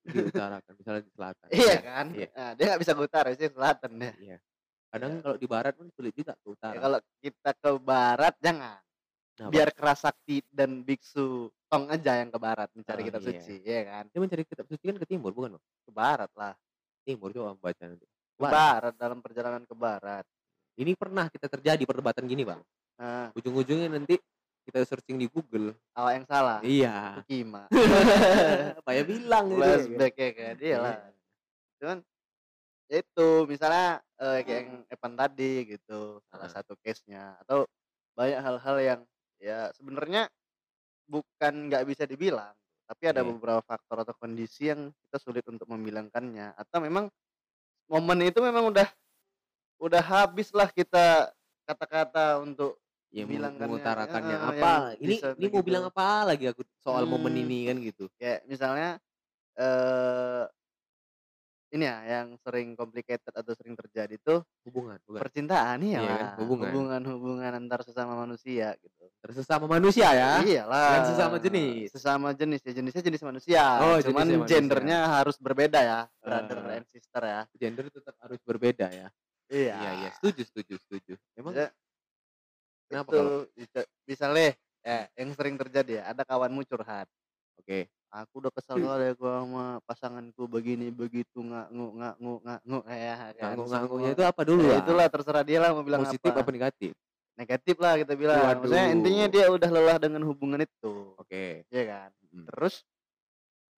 di 0.02 0.18
utara 0.24 0.62
kan, 0.62 0.74
misalnya 0.78 1.02
di 1.04 1.12
selatan. 1.14 1.48
iya 1.58 1.76
kan 1.82 2.06
Iya. 2.14 2.28
nah, 2.38 2.52
dia 2.54 2.64
nggak 2.70 2.82
bisa 2.82 2.94
ke 2.94 3.02
utara 3.02 3.30
sih 3.34 3.50
selatan 3.50 3.92
deh 3.98 4.14
Iya. 4.22 4.38
Kadang 4.92 5.24
kalau 5.24 5.38
di 5.40 5.48
barat 5.48 5.72
pun 5.72 5.88
sulit 5.96 6.12
juga 6.12 6.36
ke 6.36 6.48
utara. 6.52 6.76
Ya, 6.76 6.84
kalau 6.84 7.00
kita 7.24 7.50
ke 7.56 7.70
barat 7.80 8.36
jangan 8.44 8.76
Kenapa? 9.32 9.52
biar 9.56 9.70
kerasakti 9.72 10.44
dan 10.52 10.84
biksu 10.84 11.48
tong 11.72 11.88
aja 11.88 12.20
yang 12.20 12.28
ke 12.28 12.36
barat 12.36 12.68
mencari 12.76 13.00
Oh, 13.02 13.08
kitab 13.08 13.22
iya. 13.24 13.28
suci 13.40 13.56
ya 13.64 13.82
kan 13.88 14.04
Dia 14.12 14.20
mencari 14.20 14.44
kitab 14.44 14.66
suci 14.68 14.84
kan 14.84 14.98
ke 15.00 15.08
timur, 15.08 15.32
bukan 15.32 15.56
Bang? 15.56 15.64
ke 15.64 15.92
barat 15.96 16.32
lah 16.36 16.54
Timur 17.02 17.32
coba 17.32 17.56
baca 17.58 17.84
nanti. 17.88 18.06
Barat. 18.42 18.54
barat 18.82 18.94
dalam 18.96 19.20
perjalanan 19.20 19.64
ke 19.64 19.74
barat 19.74 20.26
Ini 20.74 20.96
pernah 20.96 21.28
kita 21.28 21.46
terjadi 21.48 21.84
perdebatan 21.84 22.26
gini, 22.26 22.42
Bang. 22.42 22.64
nah, 22.96 23.30
Ujung-ujungnya 23.34 23.88
nanti 23.88 24.18
kita 24.62 24.82
searching 24.84 25.16
di 25.16 25.26
Google. 25.26 25.74
awak 25.92 26.14
yang 26.14 26.26
salah 26.26 26.60
Iya. 26.62 27.22
Kima 27.24 27.66
Kayak 28.82 29.06
bilang 29.12 29.46
gitu. 29.48 29.58
flashback 29.58 30.14
ya 30.16 30.30
kan 30.32 30.56
iya 30.58 30.78
lah 30.78 30.96
cuman 31.78 31.98
ya 32.86 32.98
itu 33.00 33.28
misalnya 33.48 33.88
eh, 34.16 34.40
kayak 34.44 34.60
yang 34.60 34.72
Evan 34.86 35.14
tadi 35.16 35.52
gitu 35.68 36.00
salah 36.24 36.46
Ah. 36.46 36.52
satu 36.52 36.78
case 36.78 37.02
nya 37.06 37.34
atau 37.42 37.66
banyak 38.14 38.38
hal-hal 38.38 38.78
yang 38.78 39.02
ya 39.38 39.74
sebenarnya 39.74 40.30
bukan 41.06 41.54
nggak 41.68 41.84
bisa 41.84 42.04
dibilang 42.06 42.54
tapi 42.86 43.04
ada 43.08 43.24
Iya. 43.24 43.28
beberapa 43.28 43.62
faktor 43.62 44.04
atau 44.04 44.14
kondisi 44.14 44.68
yang 44.68 44.94
kita 45.02 45.18
sulit 45.18 45.42
untuk 45.46 45.66
membilangkannya 45.66 46.54
atau 46.54 46.78
memang 46.80 47.10
momen 47.92 48.20
itu 48.32 48.40
memang 48.40 48.72
udah 48.72 48.88
udah 49.82 50.02
habis 50.02 50.50
lah 50.56 50.70
kita 50.72 51.30
kata-kata 51.68 52.40
untuk 52.42 52.80
Ya 53.12 53.28
Bilangkannya 53.28 53.68
mengutarakannya 53.76 54.36
yang 54.40 54.44
apa, 54.56 54.72
ini 55.04 55.16
ini 55.20 55.46
mau 55.52 55.60
begitu. 55.60 55.68
bilang 55.68 55.84
apa 55.92 56.08
lagi 56.32 56.48
aku 56.48 56.64
soal 56.80 57.04
momen 57.04 57.36
Mmm. 57.36 57.44
ini 57.44 57.58
kan 57.68 57.76
gitu. 57.84 58.08
Kayak 58.16 58.40
misalnya, 58.48 58.90
eee 59.60 60.44
ini 61.72 61.84
ya 61.88 61.98
yang 62.20 62.28
sering 62.44 62.76
complicated 62.76 63.32
atau 63.34 63.52
sering 63.56 63.76
terjadi 63.80 64.16
tuh 64.22 64.44
Hubungan 64.68 65.00
bukan? 65.08 65.20
percintaan, 65.26 65.78
Iya 65.82 66.12
kan, 66.18 66.28
iyalah, 66.28 66.38
hubungan. 66.38 66.70
hubungan-hubungan 66.70 67.52
antar 67.58 67.80
sesama 67.88 68.14
manusia 68.16 68.76
gitu. 68.80 69.04
Sesama 69.32 69.66
manusia 69.70 70.08
ya? 70.18 70.42
Iyalah, 70.44 70.82
Bukan 70.92 71.04
sesama 71.08 71.36
jenis? 71.40 71.88
sesama 71.94 72.28
jenis, 72.36 72.62
ya 72.66 72.74
jenisnya 72.78 73.04
jenis 73.06 73.22
manusia, 73.24 73.64
Oh, 73.82 73.98
cuman 74.02 74.28
jenisnya 74.28 74.38
manusia. 74.38 74.56
gendernya 74.60 74.98
harus 75.08 75.36
berbeda 75.42 75.80
ya, 75.82 76.00
brother 76.24 76.58
Eee, 76.62 76.76
and 76.82 76.86
sister 76.92 77.22
ya. 77.24 77.42
gender 77.58 77.86
tetap 77.92 78.16
harus 78.22 78.40
berbeda 78.44 78.88
ya? 78.92 79.08
Iya. 79.52 79.74
Iya 79.78 79.92
iya, 79.98 80.10
setuju 80.16 80.42
setuju 80.48 80.76
setuju. 80.84 81.14
Emang 81.36 81.54
Ya. 81.56 81.72
kenapa 82.90 83.10
Itu, 83.12 83.18
kalau 83.18 83.38
bisa 83.56 83.80
misalnya, 84.08 84.48
eh, 84.84 85.06
yang 85.16 85.32
sering 85.38 85.56
terjadi 85.60 85.92
ya, 86.02 86.04
ada 86.12 86.24
kawanmu 86.28 86.62
curhat, 86.68 87.08
oke. 87.62 87.88
"Aku 88.12 88.44
udah 88.44 88.52
kesel 88.52 88.76
kali 88.76 89.16
aku 89.16 89.24
sama 89.24 89.80
pasanganku 89.88 90.44
begini 90.52 90.92
begitu, 90.92 91.40
ngak-nguk 91.40 91.92
ngak-nguk 91.96 92.40
ngak-nguk," 92.44 92.84
ya 92.92 93.16
kan, 93.16 93.32
Nganguk-nganguknya 93.40 94.12
semua 94.12 94.18
itu 94.20 94.24
apa 94.28 94.42
dulu 94.44 94.62
ya 94.68 94.72
lah? 94.76 94.80
itulah 94.84 95.08
terserah 95.08 95.44
dia 95.48 95.58
lah 95.64 95.70
mau 95.72 95.84
bilang 95.88 96.04
Positif 96.04 96.28
apa. 96.28 96.44
apa 96.44 96.52
negatif? 96.52 96.92
Negatif 97.40 97.76
lah 97.80 97.94
kita 97.96 98.14
bilang, 98.20 98.38
maksudnya 98.44 98.86
intinya 98.92 99.26
Waduh. 99.26 99.34
dia 99.34 99.46
udah 99.48 99.70
lelah 99.72 99.98
dengan 99.98 100.22
hubungan 100.28 100.60
itu, 100.60 101.16
Oke. 101.16 101.64
iya 101.72 101.84
kan. 101.88 102.10
Mhm. 102.36 102.46
Terus, 102.52 102.84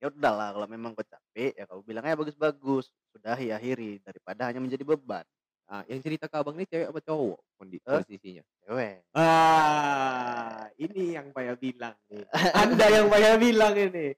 ya 0.01 0.09
udahlah 0.09 0.49
kalau 0.57 0.67
memang 0.67 0.97
kau 0.97 1.05
capek, 1.05 1.53
ya 1.53 1.63
kau 1.69 1.85
bilang 1.85 2.03
aja 2.03 2.17
bagus-bagus, 2.17 2.89
sudahi, 3.13 3.53
akhiri, 3.53 4.01
daripada 4.01 4.49
hanya 4.49 4.57
menjadi 4.59 4.81
beban. 4.81 5.23
Ah, 5.69 5.83
yang 5.87 6.03
cerita 6.03 6.27
ke 6.27 6.35
Abang 6.35 6.59
ini 6.59 6.67
cewek 6.67 6.91
apa 6.91 6.99
cowok 6.99 7.39
kondi 7.55 7.79
Hah? 7.87 8.03
posisinya? 8.03 8.43
Cewek. 8.67 9.03
Ah, 9.15 10.67
ini 10.81 11.13
yang 11.15 11.29
Paya 11.31 11.53
bilang 11.55 11.95
nih. 12.09 12.25
Anda 12.61 12.85
yang 12.89 13.07
Paya 13.13 13.37
bilang 13.37 13.75
ini. 13.77 14.17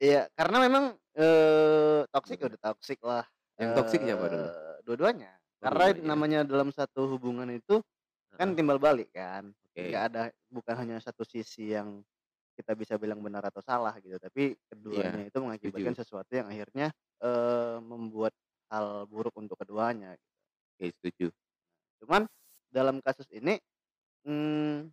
Iya, 0.00 0.28
karena 0.36 0.56
memang, 0.60 0.84
eee, 1.16 2.04
toksik 2.12 2.36
ya 2.44 2.46
udah 2.52 2.60
toksik 2.60 3.00
lah, 3.00 3.24
Yang 3.58 3.70
toksiknya 3.72 4.12
apa 4.20 4.26
dulu? 4.28 4.48
eee, 4.52 4.84
dua-duanya. 4.84 5.32
Oh, 5.64 5.68
Karena 5.68 5.84
dua-duanya. 5.84 6.04
namanya 6.04 6.40
dalam 6.44 6.68
satu 6.68 7.08
hubungan 7.16 7.48
itu 7.48 7.80
kan 8.36 8.52
timbal 8.56 8.76
balik 8.80 9.08
kan, 9.16 9.52
Oke. 9.72 9.80
nggak 9.88 10.02
ada 10.12 10.22
bukan 10.52 10.74
hanya 10.84 10.96
satu 11.00 11.24
sisi 11.24 11.72
yang 11.72 12.04
kita 12.56 12.72
bisa 12.76 12.96
bilang 13.00 13.20
benar 13.24 13.44
atau 13.48 13.60
salah 13.64 13.96
gitu, 14.04 14.16
tapi 14.20 14.56
keduanya 14.72 15.24
Iya, 15.24 15.28
itu 15.28 15.38
mengakibatkan 15.40 15.92
setuju. 15.92 16.00
sesuatu 16.00 16.32
yang 16.36 16.48
akhirnya, 16.52 16.92
eee, 17.24 17.76
membuat 17.84 18.32
hal 18.72 19.08
buruk 19.08 19.32
untuk 19.40 19.56
keduanya. 19.60 20.16
Oke, 20.76 20.92
setuju. 21.00 21.26
Cuman 22.04 22.28
dalam 22.68 23.00
kasus 23.00 23.24
ini, 23.32 23.56
mmm, 24.28 24.92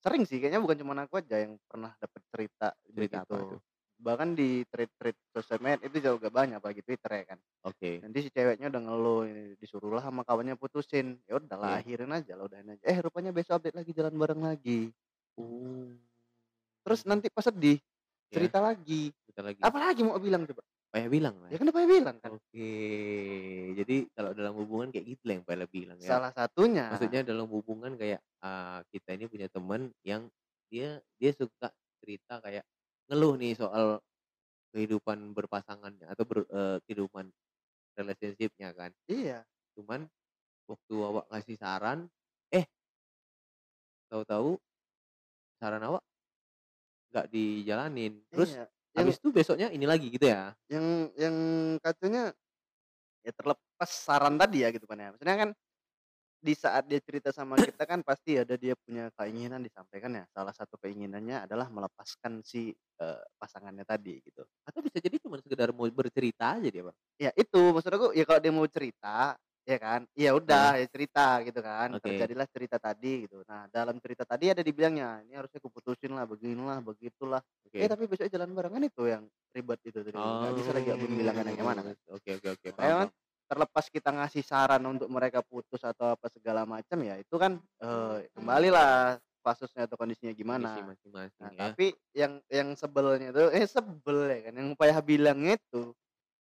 sering 0.00 0.24
sih 0.24 0.40
kayaknya 0.40 0.64
bukan 0.64 0.80
cuman 0.80 1.04
aku 1.04 1.20
aja 1.20 1.36
yang 1.44 1.60
pernah 1.68 1.92
dapat 2.00 2.20
cerita 2.32 2.72
Cerita 2.96 3.20
apa 3.20 3.36
begitu. 3.36 3.44
tuh? 3.52 3.60
Bahkan 3.96 4.28
di 4.32 4.64
thread-thread 4.72 5.16
sosial 5.36 5.60
media 5.60 5.84
itu 5.84 6.00
juga 6.00 6.32
banyak 6.32 6.56
apalagi 6.56 6.80
Twitter 6.80 7.12
ya 7.12 7.24
kan. 7.36 7.38
Oke. 7.68 8.00
Nanti 8.00 8.24
si 8.24 8.30
ceweknya 8.32 8.72
udah 8.72 8.82
ngeluh, 8.88 9.20
disuruhlah 9.60 10.00
sama 10.00 10.24
kawannya 10.24 10.56
putusin, 10.56 11.20
ya 11.28 11.36
udahlah 11.36 11.76
Iya. 11.76 11.80
akhirin 11.84 12.12
aja 12.16 12.32
lah, 12.40 12.44
udahin 12.48 12.72
aja. 12.72 12.84
Eh 12.88 12.96
rupanya 13.04 13.36
besok 13.36 13.60
update 13.60 13.76
lagi 13.76 13.92
jalan 13.92 14.16
bareng 14.16 14.40
lagi. 14.40 14.92
Oh. 15.36 15.92
Terus 16.88 17.04
nanti 17.04 17.28
pas 17.28 17.44
sedih, 17.44 17.76
Ya. 18.32 18.40
cerita 18.40 18.64
lagi. 18.64 19.12
Cerita 19.28 19.42
lagi. 19.44 19.60
Apalagi 19.60 20.00
mau 20.04 20.16
bilang 20.16 20.48
coba? 20.48 20.64
Paya 20.90 21.06
bilang 21.12 21.36
lah. 21.42 21.48
Ya 21.52 21.56
kan 21.60 21.66
udah 21.68 21.76
Paya 21.76 21.88
bilang 21.88 22.16
kan. 22.22 22.30
Oke. 22.36 22.70
Jadi 23.76 23.96
kalau 24.16 24.30
dalam 24.32 24.54
hubungan 24.56 24.88
kayak 24.94 25.06
gitu 25.12 25.22
lah 25.28 25.34
yang 25.36 25.44
Paya 25.44 25.66
bilang 25.68 25.98
ya. 26.00 26.10
Salah 26.16 26.32
satunya. 26.32 26.86
Maksudnya 26.88 27.20
dalam 27.26 27.46
hubungan 27.50 27.92
kayak 27.98 28.20
ah, 28.40 28.80
kita 28.94 29.18
ini 29.18 29.26
punya 29.28 29.48
teman 29.52 29.92
yang 30.06 30.30
dia 30.72 30.98
dia 31.20 31.30
suka 31.34 31.70
cerita 32.02 32.40
kayak 32.42 32.64
ngeluh 33.10 33.38
nih 33.38 33.54
soal 33.54 34.02
kehidupan 34.74 35.32
berpasangannya 35.32 36.06
atau 36.10 36.24
ber, 36.28 36.38
eh, 36.48 36.78
kehidupan 36.84 37.30
relationship-nya 37.96 38.70
kan. 38.76 38.90
Iya. 39.08 39.44
Cuman 39.78 40.04
waktu 40.68 40.94
awak 41.00 41.26
ngasih 41.32 41.56
saran, 41.58 42.08
eh 42.52 42.66
tahu-tahu 44.10 44.58
saran 45.60 45.82
awak 45.82 46.02
nggak 47.10 47.26
dijalanin. 47.32 48.12
Terus 48.30 48.50
Iya. 48.52 48.66
Yang 48.96 49.04
habis 49.04 49.18
itu 49.20 49.28
besoknya 49.28 49.68
ini 49.68 49.84
lagi 49.84 50.08
gitu 50.08 50.24
ya. 50.24 50.56
yang 50.72 51.12
yang 51.20 51.36
kacaunya 51.84 52.32
ya 53.20 53.32
terlepas 53.36 53.90
saran 53.92 54.40
tadi 54.40 54.64
ya 54.64 54.72
gitu 54.72 54.88
kan 54.88 54.96
ya. 54.96 55.08
Maksudnya 55.12 55.36
kan 55.36 55.50
di 56.36 56.54
saat 56.54 56.86
dia 56.88 57.02
cerita 57.02 57.28
sama 57.34 57.56
kita 57.68 57.84
kan 57.84 58.00
pasti 58.00 58.40
ada 58.40 58.56
dia 58.56 58.72
punya 58.72 59.12
keinginan 59.20 59.60
disampaikan 59.60 60.16
ya. 60.16 60.24
Salah 60.32 60.56
satu 60.56 60.80
keinginannya 60.80 61.44
adalah 61.44 61.68
melepaskan 61.68 62.40
si 62.40 62.72
eh, 62.72 63.22
pasangannya 63.36 63.84
tadi 63.84 64.16
gitu. 64.24 64.40
Atau 64.64 64.80
bisa 64.80 64.96
jadi 64.96 65.20
cuma 65.20 65.36
sekedar 65.36 65.76
mau 65.76 65.84
bercerita 65.92 66.56
aja 66.56 66.68
dia, 66.72 66.82
Bang. 66.88 66.96
Ya 67.20 67.30
itu 67.36 67.60
maksud 67.60 67.92
aku 67.92 68.06
ya 68.16 68.24
kalau 68.24 68.40
dia 68.40 68.52
mau 68.54 68.64
cerita 68.64 69.36
ya 69.66 69.76
kan, 69.76 70.00
ya 70.14 70.30
udah 70.32 70.78
ya 70.78 70.86
cerita 70.86 71.42
gitu 71.42 71.58
kan. 71.58 71.98
Oke. 71.98 72.06
Terjadilah 72.06 72.46
cerita 72.46 72.76
tadi 72.78 73.26
gitu. 73.26 73.42
Nah, 73.44 73.66
dalam 73.68 73.98
cerita 73.98 74.22
tadi 74.22 74.54
ada 74.54 74.62
dibilangnya, 74.62 75.26
ini 75.26 75.34
harusnya 75.34 75.58
kuputusin 75.58 76.14
lah, 76.14 76.22
beginilah, 76.24 76.78
begitulah. 76.80 77.42
Oke. 77.66 77.82
Eh 77.82 77.90
tapi 77.90 78.06
besok 78.06 78.30
jalan 78.30 78.54
barengan 78.54 78.86
itu 78.86 79.02
yang 79.10 79.26
ribet 79.50 79.82
itu 79.82 79.98
tadi. 80.06 80.14
Nggak 80.14 80.54
bisa 80.54 80.70
lagi 80.70 80.88
aku 80.94 81.04
bilang 81.10 81.34
kan 81.34 81.46
gimana 81.50 81.80
kan. 81.82 81.94
Oh, 82.08 82.16
Oke 82.16 82.30
oke 82.38 82.48
oke. 82.54 82.68
Kan 82.72 82.78
paham. 82.78 83.08
terlepas 83.46 83.86
kita 83.90 84.10
ngasih 84.10 84.42
saran 84.42 84.82
untuk 84.86 85.06
mereka 85.06 85.38
putus 85.42 85.82
atau 85.82 86.14
apa 86.18 86.26
segala 86.30 86.66
macam 86.66 86.98
ya 86.98 87.14
itu 87.14 87.34
kan 87.38 87.58
eh, 87.78 88.26
kembalilah 88.34 89.22
kasusnya 89.46 89.86
atau 89.86 89.94
kondisinya 89.94 90.34
Kondisi 90.34 90.42
gimana. 90.42 90.70
masing-masing 90.82 91.38
Nah, 91.38 91.50
ya. 91.54 91.58
tapi 91.70 91.94
yang 92.10 92.42
yang 92.50 92.74
sebelnya 92.74 93.30
tuh 93.30 93.54
eh 93.54 93.62
sebel 93.70 94.26
ya 94.26 94.50
kan 94.50 94.54
yang 94.58 94.68
upaya 94.74 94.98
bilangnya 94.98 95.54
itu 95.54 95.94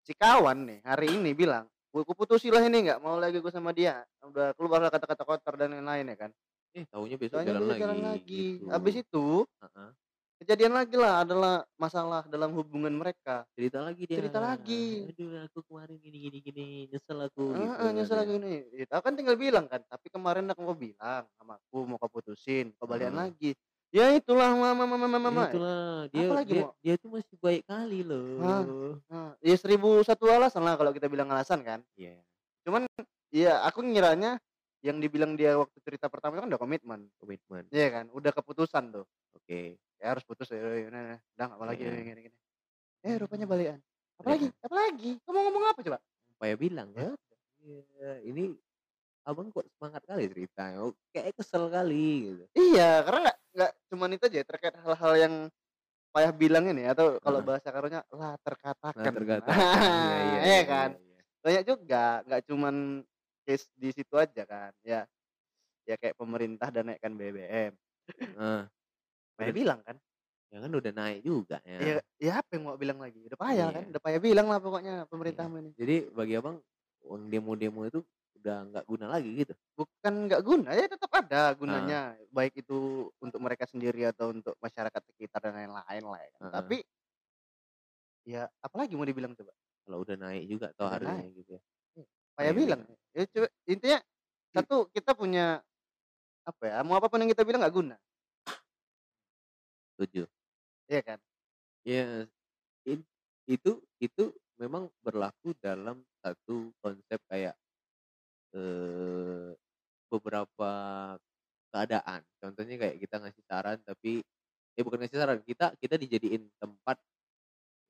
si 0.05 0.13
kawan 0.13 0.69
nih 0.69 0.81
hari 0.85 1.17
ini 1.17 1.33
bilang 1.33 1.65
gue 1.91 2.15
putusin 2.15 2.55
lah 2.55 2.63
ini 2.63 2.87
nggak 2.87 2.99
mau 3.03 3.19
lagi 3.19 3.43
gue 3.43 3.53
sama 3.53 3.75
dia 3.75 4.07
udah 4.23 4.55
keluarlah 4.55 4.91
kata-kata 4.95 5.27
kotor 5.27 5.55
dan 5.59 5.75
lain-lain 5.75 6.07
ya 6.15 6.19
kan 6.29 6.33
Eh, 6.71 6.87
taunya 6.87 7.19
besok 7.19 7.43
soalnya 7.43 7.59
jalan 7.59 7.67
lagi. 7.67 7.81
jalan 7.83 7.99
lagi 7.99 8.39
gitu. 8.63 8.65
habis 8.71 8.95
itu 9.03 9.27
Heeh. 9.59 9.91
kejadian 10.39 10.73
lagi 10.73 10.95
lah 10.95 11.15
adalah 11.27 11.55
masalah 11.75 12.23
dalam 12.31 12.55
hubungan 12.55 12.95
mereka 12.95 13.43
cerita 13.59 13.83
lagi 13.83 14.07
dia. 14.07 14.23
Cerita 14.23 14.39
lagi. 14.39 15.11
Aduh, 15.11 15.51
aku 15.51 15.59
kemarin 15.67 15.99
gini 15.99 16.17
gini 16.31 16.39
gini, 16.41 16.67
nyesel 16.89 17.27
aku 17.27 17.43
gitu. 17.59 17.75
Heeh, 17.75 17.91
nyesel 17.93 18.17
kan 18.17 18.39
lagi. 18.39 18.57
Ya, 18.73 18.85
aku 18.95 19.03
kan 19.05 19.15
tinggal 19.19 19.37
bilang 19.37 19.67
kan, 19.67 19.83
tapi 19.91 20.07
kemarin 20.09 20.47
aku 20.49 20.61
mau 20.63 20.79
bilang 20.79 21.27
sama 21.37 21.59
aku 21.59 21.77
mau 21.91 21.99
kau 21.99 22.09
putusin, 22.09 22.71
kau 22.79 22.87
Heeh. 22.87 23.11
lagi. 23.13 23.51
Ya 23.91 24.15
itulah 24.15 24.55
mama 24.55 24.87
mama 24.87 24.97
mama 25.03 25.19
Ya 25.19 25.19
mama. 25.19 25.45
itulah, 25.51 25.95
dia 26.15 26.23
Apa 26.31 26.35
lagi 26.39 26.53
dia, 26.55 26.63
mau? 26.63 26.73
dia 26.79 26.95
tuh 26.95 27.11
masih 27.11 27.37
baik 27.43 27.63
kali 27.67 28.07
loh. 28.07 28.39
Nah, 29.11 29.35
ya 29.43 29.57
seribu 29.59 29.99
satu 30.07 30.31
alasan 30.31 30.63
lah 30.63 30.79
kalau 30.79 30.95
kita 30.95 31.11
bilang 31.11 31.27
alasan 31.27 31.59
kan. 31.67 31.83
Iya, 31.99 32.23
Iya, 33.31 33.63
aku 33.67 33.83
ngiranya 33.83 34.39
yang 34.83 35.03
dibilang 35.03 35.35
dia 35.35 35.59
waktu 35.59 35.75
cerita 35.83 36.07
pertama 36.07 36.39
itu 36.39 36.47
kan 36.47 36.51
udah 36.55 36.63
komitmen. 36.63 37.01
komitmen. 37.19 37.67
Iya 37.75 37.91
kan, 37.91 38.05
udah 38.15 38.31
keputusan 38.31 38.95
tuh. 38.95 39.07
Oke. 39.35 39.75
Ya 39.99 40.15
harus 40.15 40.23
putus 40.23 40.47
ya, 40.49 40.59
ya, 40.63 40.87
ya, 40.87 40.89
ya. 40.89 41.17
udah 41.37 41.45
nggak 41.51 41.59
mau 41.59 41.67
lagi 41.67 41.83
Iya. 41.83 41.91
gini, 42.01 42.21
gini. 42.31 42.37
Eh 43.03 43.15
rupanya 43.19 43.47
balikan. 43.51 43.79
Apa 44.23 44.27
Iya. 44.27 44.35
lagi? 44.39 44.47
Apa 44.63 44.75
lagi? 44.79 45.11
Kamu 45.27 45.39
ngomong 45.51 45.65
apa 45.67 45.81
coba? 45.83 45.99
Paya 46.39 46.55
bilang 46.55 46.89
Ya 46.95 47.11
kan. 47.11 47.19
Iya, 47.61 48.13
ini 48.23 48.55
abang 49.23 49.49
kok 49.51 49.67
semangat 49.77 50.03
kali 50.05 50.25
ceritanya. 50.27 50.77
Oh, 50.81 50.93
kayak 51.13 51.37
kesel 51.37 51.69
kali 51.69 52.05
gitu. 52.27 52.45
Iya, 52.57 53.05
karena 53.05 53.21
nggak 53.21 53.39
nggak 53.53 53.73
cuman 53.93 54.11
itu 54.15 54.25
aja 54.27 54.41
terkait 54.43 54.75
hal-hal 54.75 55.13
yang 55.17 55.35
payah 56.11 56.33
bilang 56.35 56.65
ini 56.67 56.83
atau 56.87 57.23
kalau 57.23 57.39
bahasa 57.41 57.71
karunya 57.71 58.03
lah 58.11 58.35
terkatakan. 58.43 58.99
Nah, 58.99 59.15
terkata. 59.15 59.47
Nah, 59.55 60.43
iya 60.43 60.63
kan. 60.65 60.91
iya. 60.97 61.21
Banyak 61.41 61.63
juga, 61.65 62.05
nggak 62.27 62.43
cuman 62.49 62.75
case 63.45 63.67
di 63.77 63.91
situ 63.91 64.15
aja 64.17 64.43
kan. 64.45 64.73
Ya, 64.83 65.07
ya 65.85 65.95
kayak 65.97 66.17
pemerintah 66.17 66.69
dan 66.69 66.91
naikkan 66.91 67.15
BBM. 67.15 67.73
Nah, 68.37 68.67
Payah 69.41 69.55
bilang 69.57 69.81
kan. 69.81 69.97
ya 70.51 70.59
kan 70.59 70.73
udah 70.75 70.91
naik 70.91 71.23
juga 71.23 71.63
ya. 71.63 71.79
Ya, 71.79 71.95
ya 72.19 72.33
apa 72.43 72.59
yang 72.59 72.67
mau 72.67 72.75
bilang 72.75 72.99
lagi? 72.99 73.23
Udah 73.23 73.39
payah 73.39 73.71
Iya. 73.71 73.77
kan. 73.79 73.85
Udah 73.87 74.03
payah 74.03 74.19
bilang 74.21 74.47
lah 74.51 74.59
pokoknya 74.59 75.07
pemerintah 75.07 75.47
Iya. 75.47 75.59
ini. 75.63 75.71
Jadi 75.79 75.97
bagi 76.11 76.35
abang 76.35 76.59
uang 77.07 77.23
demo-demo 77.31 77.87
itu 77.87 78.03
udah 78.41 78.59
nggak 78.73 78.85
guna 78.89 79.07
lagi 79.13 79.31
gitu. 79.37 79.53
Bukan 79.77 80.13
nggak 80.27 80.43
guna, 80.43 80.73
ya 80.73 80.89
tetap 80.89 81.13
ada 81.13 81.53
gunanya. 81.53 82.17
Baik 82.33 82.65
itu 82.65 83.09
untuk 83.21 83.41
mereka 83.45 83.69
sendiri 83.69 84.09
atau 84.09 84.33
untuk 84.33 84.57
masyarakat 84.65 85.03
sekitar 85.13 85.45
dan 85.45 85.61
lain-lain 85.61 86.05
lah 86.09 86.21
ya 86.25 86.29
kan. 86.41 86.41
Tapi 86.65 86.77
ya 88.25 88.49
apalagi 88.65 88.97
mau 88.97 89.05
dibilang 89.05 89.37
coba? 89.37 89.53
Kalau 89.85 89.99
udah 90.05 90.17
naik 90.17 90.45
juga 90.49 90.73
Udah 90.77 90.89
harganya 90.89 91.25
naik. 91.29 91.37
gitu 91.45 91.51
ya. 91.57 91.63
Payah 92.37 92.53
Iya, 92.53 92.57
bilang. 92.57 92.81
Ya 93.13 93.25
coba 93.29 93.49
intinya 93.69 93.99
satu 94.57 94.77
kita 94.97 95.11
punya 95.13 95.47
apa 96.49 96.63
ya? 96.65 96.81
Mau 96.81 96.97
apa 96.97 97.13
pun 97.13 97.21
yang 97.21 97.29
kita 97.31 97.45
bilang 97.45 97.61
nggak 97.61 97.77
guna, 97.77 97.97
Setuju. 99.95 100.25
iya 100.89 101.01
kan? 101.05 101.19
Ya, 101.85 102.25
in- 102.89 103.09
itu 103.49 103.81
itu 104.01 104.25
memang 104.61 104.89
berlaku 105.05 105.53
dalam 105.61 106.05
satu 106.21 106.73
konsep 106.85 107.21
kayak 107.29 107.57
eh 108.57 109.51
beberapa 110.11 110.71
keadaan. 111.73 112.23
Contohnya 112.43 112.77
kayak 112.81 112.97
kita 113.03 113.17
ngasih 113.23 113.45
saran 113.47 113.79
tapi 113.87 114.23
ya 114.79 114.83
bukan 114.87 114.99
ngasih 115.05 115.19
saran, 115.21 115.39
kita 115.47 115.75
kita 115.79 115.97
dijadiin 116.01 116.49
tempat 116.59 116.99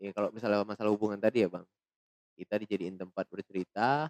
ya 0.03 0.11
kalau 0.17 0.31
misalnya 0.35 0.65
masalah 0.67 0.91
hubungan 0.95 1.21
tadi 1.21 1.45
ya, 1.47 1.51
Bang. 1.53 1.67
Kita 2.39 2.57
dijadiin 2.61 2.97
tempat 3.01 3.29
bercerita, 3.31 4.09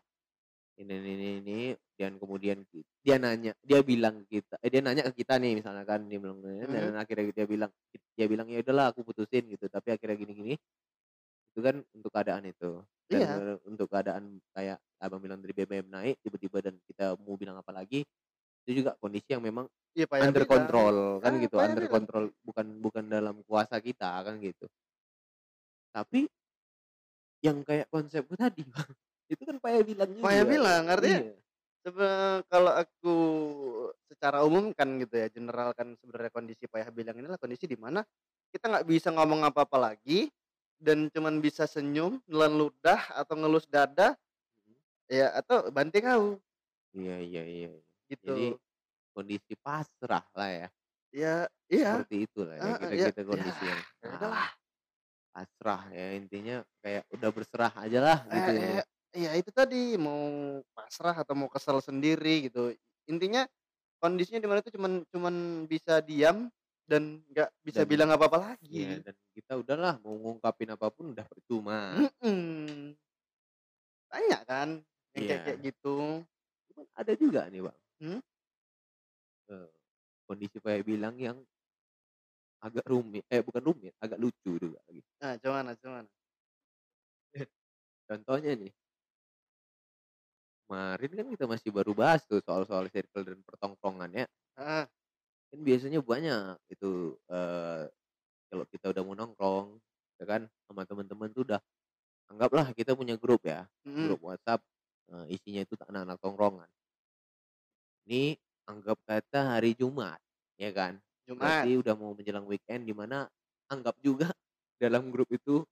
ini 0.81 0.95
ini 1.03 1.11
ini 1.19 1.29
ini, 1.45 1.61
dan 1.99 2.17
kemudian 2.21 2.63
dia 3.05 3.17
nanya, 3.21 3.53
dia 3.65 3.81
bilang 3.85 4.25
ke 4.27 4.41
kita 4.43 4.57
eh, 4.65 4.71
dia 4.73 4.81
nanya 4.85 5.03
ke 5.11 5.23
kita 5.25 5.37
nih 5.43 5.61
misalnya 5.61 5.85
kan, 5.89 6.07
dia 6.09 6.19
bilang 6.23 6.39
dan 6.43 6.95
akhirnya 6.99 7.33
dia 7.35 7.47
bilang 7.49 7.73
dia 8.17 8.27
bilang, 8.31 8.47
"Ya 8.53 8.61
udahlah 8.65 8.93
aku 8.95 9.03
putusin," 9.07 9.49
gitu, 9.53 9.67
tapi 9.73 9.95
akhirnya 9.97 10.17
gini 10.21 10.33
gini. 10.37 10.55
Itu 11.57 11.61
kan 11.67 11.77
untuk 11.95 12.11
keadaan 12.15 12.47
itu. 12.47 12.83
Dan, 13.11 13.23
Iya. 13.27 13.43
untuk 13.67 13.91
keadaan 13.91 14.39
kayak 14.55 14.79
Abang 15.03 15.19
bilang 15.25 15.41
tadi 15.43 15.51
BBM 15.57 15.89
naik 15.91 16.21
tiba-tiba 16.23 16.61
dan 16.63 16.77
kita 16.87 17.17
mau 17.19 17.35
bilang 17.35 17.57
apa 17.59 17.73
lagi, 17.75 18.05
itu 18.67 18.73
juga 18.85 18.95
kondisi 19.01 19.33
yang 19.35 19.43
memang 19.43 19.67
Iya, 19.97 20.07
payah 20.07 20.31
under 20.31 20.45
bilang. 20.47 20.53
control 20.55 20.97
kan 21.19 21.33
Ah, 21.35 21.41
gitu, 21.43 21.57
under 21.59 21.85
bilang. 21.89 21.95
control 21.97 22.25
bukan 22.47 22.67
bukan 22.85 23.05
dalam 23.11 23.37
kuasa 23.49 23.81
kita 23.83 24.11
kan 24.23 24.39
gitu. 24.39 24.67
Tapi 25.95 26.31
yang 27.41 27.65
kayak 27.65 27.89
konsepku 27.89 28.37
tadi, 28.37 28.63
Bang, 28.69 28.85
itu 29.33 29.43
kan 29.49 29.57
payah 29.61 29.83
bilang 29.85 30.11
juga. 30.13 30.29
Payah 30.29 30.45
bilang, 30.45 30.83
artinya 30.93 31.21
Iya. 31.25 31.41
sebe 31.81 32.09
kalau 32.53 32.73
aku 32.77 33.15
secara 34.13 34.45
umum 34.45 34.73
kan 34.77 34.89
gitu 35.01 35.17
ya, 35.17 35.29
general 35.33 35.73
kan 35.73 35.97
sebenarnya 35.97 36.33
kondisi 36.33 36.65
payah 36.69 36.93
bilang 36.93 37.17
inilah 37.17 37.41
kondisi 37.41 37.65
di 37.65 37.79
mana 37.81 38.05
kita 38.53 38.69
nggak 38.69 38.87
bisa 38.89 39.09
ngomong 39.17 39.49
apa-apa 39.49 39.79
lagi 39.81 40.29
dan 40.81 41.13
cuman 41.13 41.39
bisa 41.39 41.69
senyum, 41.69 42.19
nelan 42.25 42.57
ludah 42.57 42.99
atau 43.13 43.37
ngelus 43.37 43.69
dada, 43.69 44.17
Mhm. 44.65 44.81
ya 45.13 45.27
atau 45.37 45.69
banting 45.69 46.05
kau, 46.09 46.27
Iya 46.97 47.17
iya 47.23 47.43
iya. 47.47 47.71
gitu. 48.09 48.33
Jadi 48.33 48.47
kondisi 49.15 49.55
pasrah 49.61 50.25
lah 50.35 50.51
ya. 50.51 50.69
Ya, 51.11 51.35
iya. 51.69 52.01
Seperti 52.03 52.17
itulah 52.27 52.55
ya 52.57 52.73
kita 52.81 52.95
ya 52.97 53.07
kita 53.13 53.23
kondisi 53.27 53.63
ya, 53.63 53.69
yang 53.71 53.81
ya 54.03 54.09
udahlah. 54.17 54.39
ah, 54.41 54.51
pasrah 55.31 55.83
ya 55.95 56.07
intinya 56.19 56.57
kayak 56.83 57.03
udah 57.15 57.31
berserah 57.31 57.73
aja 57.79 57.99
lah 58.03 58.19
gitu 58.27 58.51
ya. 58.51 58.63
Eh, 58.63 58.75
eh, 58.81 58.85
iya 59.15 59.31
itu 59.39 59.51
tadi 59.55 59.95
mau 59.99 60.23
pasrah 60.75 61.15
atau 61.19 61.35
mau 61.35 61.47
kesel 61.51 61.79
sendiri 61.83 62.51
gitu. 62.51 62.75
Intinya 63.11 63.47
kondisinya 64.01 64.39
di 64.43 64.49
mana 64.49 64.63
itu 64.63 64.71
cuman 64.75 65.03
cuman 65.11 65.35
bisa 65.69 65.99
diam 66.03 66.49
dan 66.91 67.03
nggak 67.31 67.51
bisa 67.67 67.81
Dan 67.81 67.87
bilang 67.91 68.11
apa-apa 68.15 68.39
lagi. 68.55 69.03
dan 69.05 69.15
kita 69.37 69.53
udahlah 69.63 69.95
mau 70.03 70.15
ngungkapin 70.17 70.71
apa 70.75 70.87
pun 70.95 71.13
udah 71.15 71.27
percuma. 71.29 72.05
Banyak 74.11 74.43
kan 74.51 74.69
yang 75.15 75.25
kayak 75.27 75.41
kayak 75.47 75.59
Iya. 75.59 75.67
gitu. 75.67 76.23
Cuman 76.71 76.87
ada 76.95 77.13
juga 77.19 77.41
nih, 77.51 77.63
Bang. 77.67 77.79
Hmm? 78.03 78.21
Eee, 79.53 79.69
kondisi 80.29 80.59
kayak 80.65 80.87
bilang 80.91 81.17
yang 81.27 81.39
agak 82.67 82.85
rumit 82.93 83.25
eh 83.35 83.43
bukan 83.47 83.63
rumit, 83.69 83.93
agak 84.05 84.19
lucu 84.23 84.53
juga 84.65 84.81
gitu. 84.97 85.09
Nah, 85.21 85.37
gimana 85.41 85.71
gimana? 85.77 86.09
Contohnya 88.09 88.53
nih 88.57 88.73
kemarin 90.67 91.11
kan 91.19 91.27
kita 91.37 91.45
masih 91.53 91.69
baru 91.77 91.93
bahas 92.01 92.23
tuh 92.31 92.41
soal-soal 92.47 92.87
circle 92.95 93.25
dan 93.29 93.39
pertongkrongan 93.45 94.11
ya. 94.25 94.27
Heeh. 94.57 94.87
Kan 95.51 95.61
biasanya 95.67 95.99
banyak 95.99 96.63
itu, 96.71 97.19
eee, 97.27 97.83
kalau 98.51 98.65
kita 98.71 98.87
udah 98.95 99.03
mau 99.07 99.17
nongkrong, 99.19 99.69
ya 100.21 100.25
kan, 100.29 100.43
sama 100.69 100.83
teman-teman 100.89 101.31
tuh 101.35 101.43
udah 101.47 101.61
anggaplah 102.31 102.73
kita 102.77 102.95
punya 102.99 103.17
grup 103.21 103.43
ya, 103.47 103.69
grup 104.01 104.21
WhatsApp, 104.25 104.63
eee, 105.13 105.37
isinya 105.39 105.63
itu 105.67 105.75
anak-anak 105.87 106.19
tongkrongan. 106.23 106.71
Ini 108.09 108.37
anggap 108.69 108.99
kata 109.09 109.57
hari 109.57 109.73
Jumat, 109.77 110.21
ya 110.61 110.71
kan. 110.73 111.01
Jumat. 111.27 111.71
Berarti 111.71 111.81
udah 111.81 111.95
mau 111.97 112.13
menjelang 112.17 112.45
weekend 112.49 112.85
di 112.89 112.93
mana 112.97 113.29
anggap 113.71 113.97
juga 114.05 114.29
dalam 114.83 115.09
grup 115.13 115.29
itu 115.33 115.65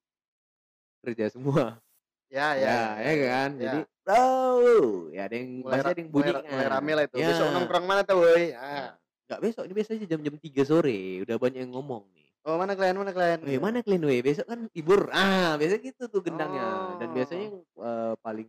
kerja 1.02 1.26
semua. 1.32 1.80
Ya 2.28 2.52
ya 2.60 2.72
Ya, 2.72 3.00
ya 3.00 3.00
ya 3.00 3.14
ya. 3.24 3.28
kan. 3.28 3.50
Ya. 3.56 3.68
Jadi, 3.68 3.88
"Bro," 4.04 5.12
ya 5.14 5.28
ada 5.28 5.36
yang 5.36 5.52
Mulai 5.62 5.80
ra 5.86 5.92
ada 5.92 5.98
yang 5.98 6.10
mulai 6.14 6.28
bunyi 6.28 6.32
mulai 6.46 6.66
kan. 6.68 6.72
rame 6.72 6.92
lah 6.96 7.04
itu. 7.08 7.18
"Besok 7.26 7.48
Ya. 7.48 7.54
nongkrong 7.54 7.84
mana 7.90 8.02
tuh, 8.06 8.18
woi?" 8.22 8.54
Nah, 8.70 8.88
Nggak 9.28 9.44
besok, 9.44 9.62
ini 9.68 9.74
biasanya 9.76 10.06
jam-jam 10.08 10.36
3 10.40 10.62
sore 10.64 11.20
udah 11.20 11.36
banyak 11.36 11.60
yang 11.68 11.72
ngomong 11.76 12.08
nih. 12.16 12.28
"Oh, 12.46 12.56
mana 12.60 12.72
kalian 12.78 12.96
mana 13.02 13.12
kalian?" 13.16 13.40
"Weh, 13.44 13.54
Gitu. 13.54 13.62
mana 13.62 13.78
kalian 13.86 14.02
weh? 14.02 14.18
Besok 14.18 14.46
kan 14.50 14.60
libur." 14.74 15.06
Ah, 15.14 15.54
biasanya 15.54 15.82
gitu 15.94 16.02
tuh 16.10 16.20
gendangnya. 16.26 16.96
Dan 16.98 17.08
biasanya 17.14 17.42
Oh. 17.42 17.50
yang, 17.54 17.58
eee, 17.62 18.12
paling 18.18 18.48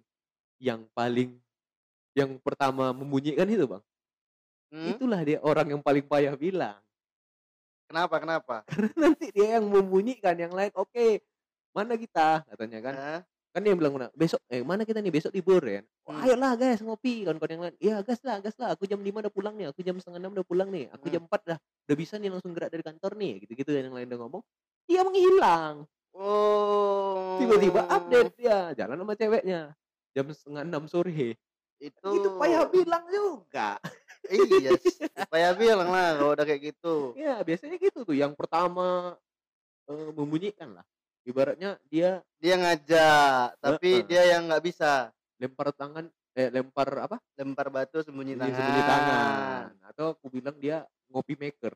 yang 0.61 0.81
paling 0.97 1.29
yang 2.17 2.31
pertama 2.43 2.91
membunyikan 2.95 3.47
itu, 3.49 3.65
Bang. 3.69 3.83
Hmm? 4.71 4.99
Itulah 4.99 5.19
dia 5.27 5.39
orang 5.43 5.67
yang 5.75 5.81
paling 5.83 6.07
payah 6.07 6.35
bilang. 6.39 6.79
Kenapa 7.89 8.21
kenapa? 8.21 8.55
Karena 8.69 8.93
nanti 9.09 9.33
dia 9.33 9.57
yang 9.57 9.65
membunyikan, 9.65 10.37
yang 10.37 10.53
lain, 10.53 10.69
"Oke, 10.77 11.25
mana 11.73 11.97
kita?" 11.97 12.45
Katanya 12.45 12.79
kan. 12.85 12.95
Heeh. 12.97 13.19
Kan 13.59 13.67
dia 13.67 13.75
bilang 13.75 13.91
"Besok 14.15 14.39
eh, 14.47 14.63
mana 14.63 14.87
kita 14.87 15.03
nih? 15.03 15.11
Besok 15.11 15.35
libur 15.35 15.59
ya." 15.67 15.83
"Wah, 16.07 16.15
Hmm. 16.15 16.31
ayolah 16.31 16.55
guys 16.55 16.79
ngopi." 16.79 17.27
Kawan-kawan 17.27 17.51
yang 17.51 17.63
lain, 17.67 17.75
"Iya, 17.83 17.95
gas 18.07 18.23
lah 18.23 18.39
gas 18.39 18.55
lah. 18.55 18.71
Aku 18.71 18.87
jam 18.87 19.03
5 19.03 19.19
udah 19.19 19.33
pulang 19.35 19.59
nih. 19.59 19.67
Aku 19.75 19.83
jam 19.83 19.99
setengah 19.99 20.23
6 20.23 20.31
udah 20.31 20.47
pulang 20.47 20.71
nih. 20.71 20.87
Aku 20.95 21.11
Hmm. 21.11 21.19
jam 21.19 21.21
4 21.27 21.41
dah 21.43 21.57
udah 21.59 21.95
bisa 21.99 22.15
nih 22.15 22.31
langsung 22.31 22.55
gerak 22.55 22.71
dari 22.71 22.87
kantor 22.87 23.19
nih." 23.19 23.43
Gitu-gitu 23.43 23.67
kan 23.75 23.83
yang 23.83 23.95
lain 23.99 24.07
udah 24.07 24.19
ngomong. 24.23 24.43
Dia 24.87 25.01
menghilang. 25.03 25.75
Tiba-tiba 27.43 27.81
update 27.91 28.31
Oh. 28.31 28.39
dia 28.39 28.57
jalan 28.79 28.95
sama 29.03 29.13
ceweknya. 29.19 29.61
Jam 30.15 30.25
setengah 30.31 30.63
6 30.63 30.83
sore. 30.87 31.35
Itu 31.83 32.07
Itu 32.15 32.29
payah 32.39 32.63
bilang 32.71 33.03
juga. 33.11 33.75
Iya, 34.31 34.71
payah 35.27 35.51
bilang 35.51 35.91
lah 35.91 36.15
kalau 36.15 36.31
udah 36.31 36.45
kayak 36.47 36.71
gitu. 36.71 37.11
Iya, 37.19 37.43
biasanya 37.43 37.75
gitu 37.75 38.07
tuh 38.07 38.15
yang 38.15 38.31
pertama, 38.39 39.19
eee, 39.91 40.15
membunyikan 40.15 40.79
lah. 40.79 40.87
Ibaratnya 41.29 41.77
dia 41.85 42.25
Dia 42.39 42.55
ngajak, 42.57 43.59
tapi 43.61 44.01
Heeh. 44.01 44.07
dia 44.09 44.23
yang 44.33 44.49
nggak 44.49 44.63
bisa. 44.65 45.13
lempar 45.39 45.71
tangan 45.71 46.03
eh, 46.35 46.49
lempar 46.51 46.87
apa, 46.99 47.17
Lempar 47.39 47.67
batu 47.71 47.99
sembunyi 48.03 48.35
sembunyi 48.35 48.51
tangan. 48.51 48.57
sembunyi 48.59 48.83
tangan. 48.83 49.63
Atau 49.87 50.05
aku 50.15 50.25
bilang 50.27 50.55
dia 50.59 50.83
ngopi 51.07 51.35
maker. 51.35 51.75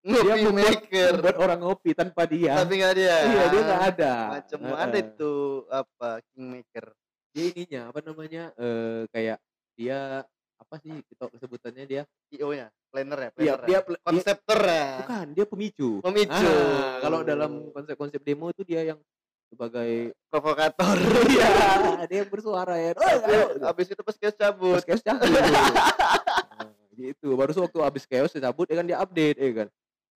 Dia 0.00 0.12
Ngopi 0.16 0.44
membuat 0.44 0.64
maker, 0.80 1.12
membuat 1.16 1.36
orang 1.40 1.60
ngopi 1.60 1.90
tanpa 1.92 2.22
dia. 2.24 2.52
tapi 2.56 2.72
nggak 2.80 2.94
dia. 2.96 3.16
Iya, 3.28 3.44
dia 3.52 3.60
nggak 3.64 3.82
ada. 3.92 4.12
Macam 4.40 4.58
Heeh. 4.64 4.76
ada 4.80 4.96
itu 4.98 5.32
apa 5.68 6.08
kingmaker. 6.32 6.86
Dia 7.32 7.44
ininya, 7.52 7.80
apa 7.92 7.98
namanya, 8.00 8.42
eee, 8.56 9.00
kayak 9.12 9.38
dia 9.76 9.98
apa 10.58 10.74
sih 10.78 10.92
kita 11.06 11.30
sebutannya 11.38 11.84
dia 11.84 12.02
IO-nya, 12.28 12.68
planner 12.90 13.18
ya, 13.18 13.30
Iya, 13.32 13.54
planner 13.54 13.60
ya. 13.62 13.66
dia 13.66 13.78
Konseptor 14.02 14.58
ya. 14.60 14.86
bukan, 15.00 15.26
dia 15.32 15.44
pemicu. 15.46 15.90
Pemicu. 16.02 16.50
Ah, 16.50 16.98
kalau 17.00 17.22
dalam 17.22 17.70
konsep-konsep 17.70 18.20
demo 18.20 18.50
itu 18.50 18.62
dia 18.62 18.82
yang 18.84 18.98
sebagai 19.48 20.12
provokator. 20.28 20.96
iya, 21.32 21.48
dia 22.10 22.18
yang 22.20 22.30
bersuara 22.30 22.74
ya. 22.76 22.92
"Oi, 22.92 23.14
Tapi 23.16 23.32
ayo!" 23.32 23.46
abis 23.64 23.86
itu 23.88 24.02
pas 24.02 24.16
chaos 24.18 24.36
cabut. 24.36 24.74
Pas 24.76 24.84
chaos 24.84 25.02
cabut. 25.02 25.30
Nah, 26.58 26.74
gitu. 26.98 27.28
Baru 27.32 27.54
waktu 27.54 27.78
habis 27.80 28.04
chaos 28.04 28.34
cabut 28.34 28.66
ya 28.66 28.76
kan 28.76 28.86
dia 28.86 28.98
update 28.98 29.38
ya 29.38 29.50
kan. 29.64 29.68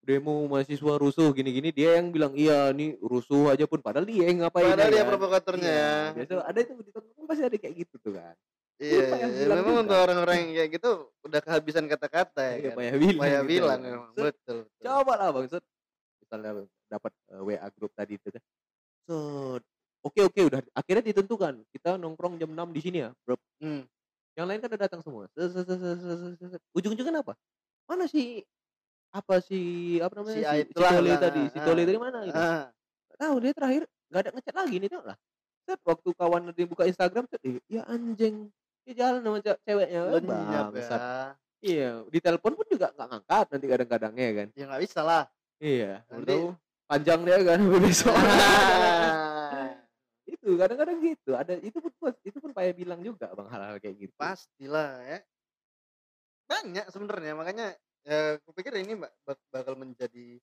Demo 0.03 0.51
mahasiswa 0.51 0.99
rusuh 0.99 1.31
gini-gini 1.31 1.71
dia 1.71 1.95
yang 2.03 2.11
bilang 2.11 2.35
iya 2.35 2.75
nih 2.75 2.99
rusuh 2.99 3.55
aja 3.55 3.71
pun 3.71 3.79
padahal 3.79 4.03
dia 4.03 4.27
yang 4.27 4.43
ngapain 4.43 4.75
Padahal 4.75 4.91
ya 4.91 4.93
dia 4.93 5.05
kan. 5.07 5.11
provokatornya. 5.15 5.71
Iya, 5.71 5.95
biasa 6.19 6.33
ada 6.43 6.59
itu 6.59 6.73
di 6.83 6.91
pasti 7.23 7.43
ada 7.47 7.55
kayak 7.57 7.75
gitu 7.87 7.95
tuh 8.03 8.13
kan. 8.19 8.35
Iya, 8.83 9.05
iya, 9.15 9.27
bilang 9.47 9.59
memang 9.63 9.75
untuk 9.87 9.95
orang-orang 9.95 10.37
yang 10.43 10.51
kayak 10.59 10.71
gitu 10.75 10.91
udah 11.23 11.41
kehabisan 11.41 11.87
kata-kata 11.87 12.43
ya 12.43 12.55
Iya, 12.59 12.71
kan. 12.75 12.77
payah 12.83 12.95
bilang. 12.99 13.23
Payah 13.23 13.41
gitu 13.43 13.51
bilang 13.55 13.79
memang, 13.79 14.11
Set, 14.11 14.35
betul. 14.35 14.59
betul. 14.67 14.83
Coba 14.83 15.13
lah 15.15 15.29
Bang 15.31 15.47
Set. 15.47 15.65
Misalnya 16.19 16.51
dapat 16.91 17.13
eh, 17.31 17.43
WA 17.47 17.69
grup 17.79 17.93
tadi 17.95 18.13
itu 18.19 18.29
kan. 18.35 18.43
Set. 19.07 19.63
Oke 20.03 20.21
oke 20.27 20.41
udah 20.51 20.61
akhirnya 20.75 21.05
ditentukan 21.15 21.63
kita 21.71 21.95
nongkrong 21.95 22.35
jam 22.35 22.51
6 22.51 22.75
di 22.75 22.81
sini 22.83 22.99
ya, 23.07 23.15
Bro. 23.23 23.39
Hmm. 23.63 23.87
Yang 24.35 24.47
lain 24.51 24.59
kan 24.59 24.69
udah 24.75 24.83
datang 24.83 25.01
semua. 25.07 25.31
Ujung-ujungnya 26.75 27.23
apa? 27.23 27.39
Mana 27.87 28.11
si 28.11 28.43
apa 29.13 29.39
si 29.45 29.61
apa 30.01 30.13
namanya 30.19 30.35
Si 30.35 30.43
si, 30.43 30.49
A 30.49 30.55
si 30.59 30.73
Tole 30.73 31.13
tadi, 31.21 31.43
si 31.53 31.59
ah, 31.61 31.65
Tole 31.69 31.83
tadi 31.85 31.99
mana 32.01 32.19
gitu. 32.27 32.35
Ah, 32.35 32.65
tahu 33.21 33.35
dia 33.45 33.53
terakhir 33.53 33.83
nggak 34.11 34.21
ada 34.25 34.31
ngechat 34.35 34.55
lagi 34.57 34.77
nih 34.81 34.89
tau 34.91 35.05
lah. 35.07 35.17
Set 35.63 35.81
waktu 35.87 36.09
kawan 36.19 36.43
dia 36.51 36.67
buka 36.67 36.83
Instagram 36.89 37.25
set, 37.31 37.39
eh, 37.47 37.63
ya 37.71 37.87
anjing 37.87 38.51
dia 38.83 38.95
jalan 38.97 39.21
sama 39.21 39.39
ce- 39.39 39.61
ceweknya 39.63 40.01
kan, 40.03 40.13
lenyap 40.19 40.67
ya. 40.75 40.89
Iya, 41.63 41.91
di 42.11 42.19
telepon 42.19 42.53
pun 42.53 42.67
juga 42.67 42.91
nggak 42.91 43.07
ngangkat 43.07 43.47
nanti 43.49 43.67
kadang-kadang 43.71 44.13
ya 44.19 44.31
kan. 44.35 44.49
Ya 44.53 44.65
nggak 44.67 44.83
bisa 44.83 45.01
lah. 45.01 45.25
Iya, 45.63 45.93
Nanti- 46.11 46.51
panjang 46.91 47.21
dia 47.23 47.39
kan 47.41 47.59
besok. 47.87 48.11
itu 50.27 50.49
kadang-kadang 50.59 50.99
gitu. 51.01 51.31
Ada 51.35 51.55
itu 51.63 51.79
pun 51.79 51.91
itu 52.23 52.39
pun 52.39 52.51
payah 52.51 52.75
bilang 52.75 52.99
juga 52.99 53.31
Bang 53.33 53.47
hal-hal 53.47 53.79
kayak 53.79 53.95
gitu. 53.99 54.15
Pastilah 54.19 54.99
ya. 55.07 55.19
Banyak 56.51 56.87
sebenarnya 56.91 57.33
makanya 57.39 57.67
ya 58.03 58.37
kupikir 58.43 58.75
ini 58.77 58.99
bak- 58.99 59.15
bak- 59.23 59.49
bakal 59.55 59.79
menjadi 59.79 60.43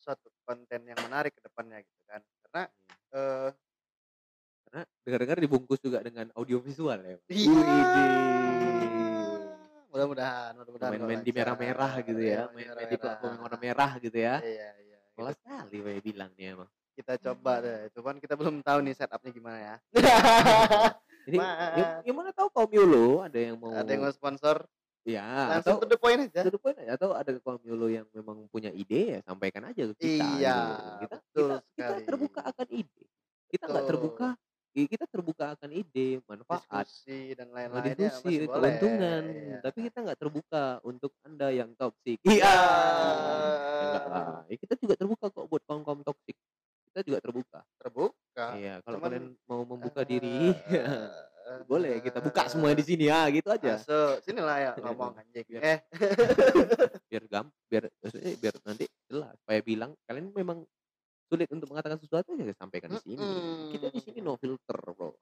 suatu 0.00 0.26
konten 0.42 0.82
yang 0.82 0.98
menarik 0.98 1.30
ke 1.38 1.42
depannya 1.46 1.78
gitu 1.78 2.02
kan. 2.10 2.20
Karena 2.42 2.62
eh 3.14 3.48
Karena 4.70 4.86
dengar-dengar 5.02 5.38
dibungkus 5.42 5.82
juga 5.82 5.98
dengan 5.98 6.30
audio 6.38 6.62
visual 6.62 6.98
ya. 7.02 7.16
Iya. 7.26 7.58
Mudah-mudahan, 9.90 10.54
mudah-mudahan 10.54 10.90
kalau 10.94 11.02
Main-main 11.02 11.26
di 11.26 11.32
merah-merah 11.34 11.92
gitu 12.06 12.20
Iya, 12.22 12.30
ya, 12.30 12.42
main 12.54 12.70
main-main 12.70 12.86
di 12.86 12.96
platform 12.96 13.30
yang 13.34 13.42
warna 13.42 13.58
merah 13.58 13.90
gitu 13.98 14.14
ya. 14.14 14.34
Iya, 14.38 14.68
iya. 14.78 14.98
Kelas 15.18 15.34
sekali 15.42 15.76
Pak 15.82 15.94
bilang 16.06 16.30
nih 16.38 16.46
emang. 16.54 16.70
kita 16.90 17.16
coba 17.16 17.52
deh. 17.58 17.88
Cuman 17.96 18.14
kita 18.20 18.34
belum 18.36 18.60
tahu 18.60 18.78
nih 18.84 18.94
setupnya 18.94 19.30
gimana 19.32 19.58
ya. 19.58 19.74
Jadi 21.26 21.36
ya, 21.36 21.42
Maaf. 21.42 22.00
gimana 22.04 22.28
tahu 22.30 22.48
kaum 22.52 22.70
Yolo 22.70 23.24
ada 23.24 23.38
yang 23.40 23.56
mau 23.56 23.72
Ada 23.72 23.88
yang 23.88 24.02
mau 24.04 24.12
sponsor, 24.12 24.56
ya 25.02 25.24
langsung 25.48 25.80
atau 25.80 25.84
to 25.84 25.88
the 25.88 25.98
point 25.98 26.20
aja. 26.22 26.40
to 26.44 26.52
the 26.52 26.60
point 26.60 26.76
aja, 26.76 26.94
atau 26.94 27.10
ada 27.16 27.30
kaum 27.40 27.60
Yolo 27.64 27.88
yang 27.88 28.04
memang 28.12 28.44
punya 28.48 28.68
ide 28.70 29.16
ya 29.16 29.20
sampaikan 29.24 29.68
aja 29.68 29.88
ke 29.90 29.94
kita 29.96 30.28
Iya, 30.38 30.56
gitu. 30.60 30.92
Kita 31.00 31.16
betul 31.18 31.50
kita 31.50 31.64
kita 31.74 32.04
terbuka 32.06 32.40
akan 32.46 32.66
ide. 32.70 33.04
Kita 33.48 33.64
nggak 33.66 33.84
terbuka 33.88 34.28
kita 34.72 35.04
terbuka 35.04 35.52
akan 35.52 35.70
ide, 35.72 36.22
manfaat, 36.24 36.86
Diskusi 36.86 37.34
dan 37.34 37.50
Nah, 37.50 37.54
lain-lainnya 37.66 37.96
diskusi, 37.96 38.46
boleh. 38.46 38.78
keuntungan, 38.78 39.22
Iya. 39.26 39.58
tapi 39.60 39.78
kita 39.86 39.98
nggak 40.00 40.18
terbuka 40.18 40.62
untuk 40.80 41.10
anda 41.22 41.48
yang 41.50 41.70
toksik. 41.74 42.18
Iya. 42.22 42.54
Ya 43.80 44.00
lah. 44.06 44.46
Ya, 44.46 44.56
kita 44.56 44.74
juga 44.76 44.94
terbuka 44.94 45.26
kok 45.28 45.46
buat 45.46 45.62
kaum-kaum 45.64 46.00
toksik. 46.00 46.38
Kita 46.86 47.00
juga 47.02 47.18
terbuka. 47.18 47.60
Terbuka. 47.76 48.46
Iya, 48.54 48.74
kalau 48.80 48.98
Cuman, 48.98 49.06
kalian 49.10 49.24
mau 49.44 49.62
membuka 49.64 50.00
eh, 50.00 50.08
diri, 50.08 50.38
boleh 51.70 51.98
kita 51.98 52.18
buka 52.18 52.46
semua 52.46 52.70
di 52.70 52.82
sini 52.82 53.10
ya, 53.10 53.26
gitu 53.28 53.50
aja. 53.50 53.74
Masuk. 53.74 54.22
Sinilah 54.22 54.56
ya 54.56 54.70
ngomong 54.76 55.18
anjing. 55.18 55.46
Biar- 55.46 55.62
Eh, 55.66 55.78
Biar 57.10 57.24
gam, 57.26 57.46
biar 57.66 57.90
biar 58.38 58.54
nanti 58.62 58.86
jelas. 59.06 59.34
Supaya 59.42 59.58
bilang 59.60 59.98
kalian 60.06 60.30
memang 60.30 60.62
sulit 61.26 61.46
untuk 61.50 61.70
mengatakan 61.70 61.98
sesuatu 61.98 62.34
ya 62.34 62.50
sampaikan 62.54 62.90
di 62.90 62.98
sini. 63.02 63.26
Kita 63.70 63.86
di 63.90 63.98
sini 63.98 64.18
no 64.18 64.34
filter, 64.34 64.78
bro. 64.94 65.14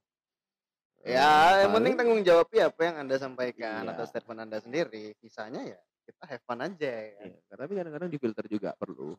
ya 1.01 1.65
jawab 2.23 2.49
ya 2.51 2.71
apa 2.71 2.81
yang 2.85 2.97
Anda 3.07 3.17
sampaikan 3.17 3.85
Iya. 3.87 3.93
atau 3.95 4.05
statement 4.07 4.41
Anda 4.45 4.59
sendiri. 4.59 5.15
Sisanya 5.19 5.63
ya 5.65 5.79
kita 6.09 6.25
have 6.25 6.45
fun 6.49 6.61
aja 6.65 6.89
ya. 6.89 7.21
Iya, 7.21 7.39
tapi 7.53 7.73
kadang-kadang 7.77 8.09
di 8.09 8.19
filter 8.19 8.45
juga 8.49 8.73
perlu. 8.75 9.13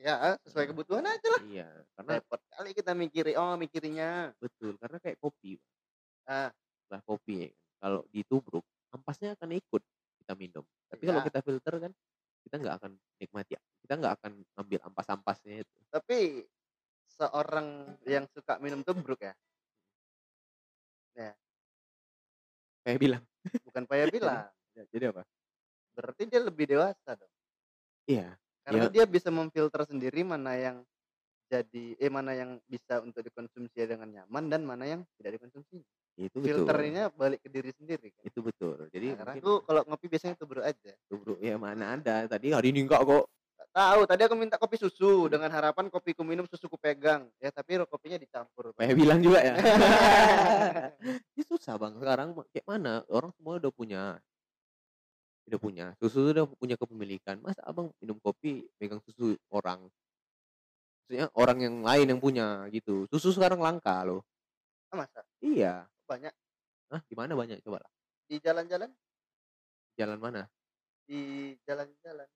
Ya, 0.00 0.40
sesuai 0.48 0.72
kebutuhan 0.72 1.04
aja 1.04 1.28
lah. 1.28 1.42
Iya, 1.44 1.68
karena 1.92 2.12
Repot 2.16 2.40
kali 2.48 2.70
kita 2.72 2.96
mikiri, 2.96 3.36
oh 3.36 3.52
mikirinya. 3.60 4.32
betul, 4.40 4.80
karena 4.80 4.96
kayak 4.96 5.20
kopi. 5.20 5.60
Ah. 6.24 6.48
Lah 6.88 7.04
kopi 7.04 7.44
ya. 7.44 7.48
Kalau 7.76 8.08
ditubruk, 8.08 8.64
ampasnya 8.88 9.36
akan 9.36 9.60
ikut 9.60 9.82
kita 10.24 10.32
minum. 10.40 10.64
Tapi 10.88 11.02
kalau 11.04 11.20
Iya. 11.20 11.28
kita 11.28 11.40
filter 11.44 11.74
kan 11.76 11.92
kita 12.48 12.56
nggak 12.56 12.74
akan 12.80 12.92
nikmati. 13.20 13.52
Kita 13.84 13.94
nggak 14.00 14.12
akan 14.16 14.32
ambil 14.56 14.80
ampas-ampasnya 14.88 15.60
itu. 15.68 15.76
Tapi 15.92 16.48
seorang 17.04 18.00
yang 18.08 18.24
suka 18.32 18.56
minum 18.56 18.80
tubruk 18.80 19.20
ya, 19.20 19.36
Kayak 22.82 22.98
bilang. 22.98 23.22
bukan 23.66 23.84
payah 23.86 24.06
bilang. 24.08 24.38
Ya, 24.70 24.86
Jadi 24.94 25.04
apa? 25.10 25.22
Berarti 25.98 26.22
dia 26.30 26.40
lebih 26.40 26.62
dewasa 26.70 27.18
dong. 27.18 27.32
Iya, 28.06 28.38
Karena 28.62 28.86
Ya. 28.86 29.02
dia 29.02 29.04
bisa 29.10 29.28
memfilter 29.34 29.82
sendiri 29.82 30.22
mana 30.22 30.54
yang 30.54 30.86
jadi 31.50 31.98
eh 31.98 32.06
mana 32.06 32.30
yang 32.38 32.62
bisa 32.70 33.02
untuk 33.02 33.26
dikonsumsi 33.26 33.74
dengan 33.82 34.06
nyaman 34.06 34.46
dan 34.46 34.62
mana 34.62 34.86
yang 34.86 35.02
tidak 35.18 35.42
dikonsumsi. 35.42 35.82
itu 36.14 36.36
betul. 36.38 36.62
Filternya 36.62 37.10
balik 37.10 37.42
ke 37.42 37.48
diri 37.50 37.74
sendiri 37.74 38.14
kan. 38.14 38.22
itu 38.22 38.38
betul. 38.38 38.86
Jadi 38.94 39.06
Nah, 39.10 39.16
karena 39.18 39.32
mungkin 39.34 39.42
aku 39.42 39.52
kalau 39.66 39.82
ngopi 39.90 40.06
biasanya 40.06 40.36
tubruk 40.38 40.62
aja. 40.62 40.92
tubruk 41.10 41.38
ya 41.42 41.54
mana 41.58 41.84
ada. 41.98 42.14
Tadi 42.30 42.46
hari 42.54 42.70
ini 42.70 42.86
enggak 42.86 43.02
kok. 43.02 43.26
Tahu, 43.70 44.02
tadi 44.02 44.26
aku 44.26 44.34
minta 44.34 44.58
kopi 44.58 44.74
susu 44.74 45.30
dengan 45.30 45.46
harapan 45.54 45.86
kopiku 45.86 46.26
minum 46.26 46.42
susuku 46.50 46.74
pegang. 46.74 47.30
Ya 47.38 47.54
tapi 47.54 47.78
kopinya 47.86 48.18
dicampur. 48.18 48.74
Kayak 48.74 48.96
bilang 48.98 49.22
juga 49.22 49.38
ya. 49.40 49.54
Ini 51.38 51.42
susah 51.46 51.78
bang 51.78 51.94
sekarang 51.94 52.34
kayak 52.50 52.66
mana? 52.66 53.06
Orang 53.06 53.30
semua 53.38 53.62
udah 53.62 53.70
punya 53.70 54.02
udah 55.46 55.58
punya. 55.62 55.86
Susu 56.02 56.34
udah 56.34 56.46
punya 56.58 56.74
kepemilikan. 56.74 57.38
Masa 57.38 57.62
abang 57.62 57.94
minum 58.02 58.18
kopi 58.18 58.66
megang 58.82 58.98
susu 59.06 59.38
orang? 59.54 59.86
Maksudnya 61.06 61.30
orang 61.38 61.58
yang 61.62 61.76
lain 61.86 62.06
yang 62.10 62.20
punya 62.22 62.66
gitu. 62.74 63.06
Susu 63.06 63.30
sekarang 63.30 63.62
langka 63.62 64.02
loh. 64.02 64.26
Ah, 64.90 65.06
masa? 65.06 65.22
Iya. 65.38 65.86
Banyak. 66.10 66.34
Ah 66.90 67.02
di 67.06 67.14
mana 67.14 67.38
banyak? 67.38 67.62
Coba 67.62 67.86
lah 67.86 67.90
di 68.30 68.38
jalan-jalan, 68.38 68.86
jalan 69.98 70.18
mana? 70.22 70.42
Di 71.02 71.50
jalan-jalan, 71.66 72.30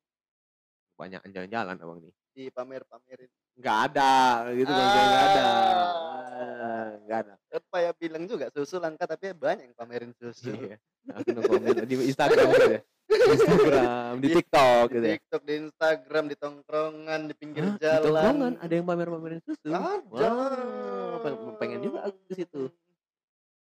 banyak 0.95 1.21
jalan-jalan 1.27 1.77
abang 1.77 1.99
nih. 1.99 2.15
Di 2.31 2.45
pamer-pamerin. 2.51 3.31
nggak 3.55 3.79
ada 3.87 4.13
gitu 4.51 4.67
bang. 4.67 4.89
Kayak 4.89 5.07
nggak 5.07 5.25
ada. 5.25 5.43
Ah. 5.45 6.13
Ah, 6.35 6.89
nggak 7.01 7.19
ada. 7.23 7.35
Kan 7.47 7.63
Paya 7.71 7.91
bilang 7.95 8.25
juga 8.27 8.51
susu 8.51 8.77
langka 8.77 9.07
tapi 9.07 9.31
banyak 9.31 9.71
yang 9.71 9.77
pamerin 9.77 10.11
susu. 10.13 10.51
iya 10.51 10.77
aku 11.15 11.31
komen 11.37 11.87
di 11.87 11.95
Instagram 12.05 12.47
gitu 12.51 12.73
ya. 12.73 12.81
Di 13.05 13.27
Instagram 13.31 14.13
di 14.17 14.27
Di- 14.27 14.35
TikTok 14.35 14.87
Di 14.89 14.95
gitu 14.95 15.07
ya. 15.07 15.15
TikTok, 15.15 15.43
di 15.45 15.55
Instagram, 15.61 16.25
di 16.27 16.37
tongkrongan, 16.37 17.21
di 17.29 17.35
pinggir 17.37 17.63
Hah, 17.63 17.71
di 17.71 17.79
jalan. 17.79 18.03
tongkrongan? 18.03 18.53
Ada 18.59 18.73
yang 18.75 18.87
pamer-pamerin 18.89 19.41
susu? 19.45 19.69
Ada. 19.69 20.03
Wah, 20.11 21.17
peng- 21.21 21.57
pengen 21.61 21.81
juga 21.81 21.99
aku 22.05 22.19
ke 22.27 22.35
situ 22.35 22.63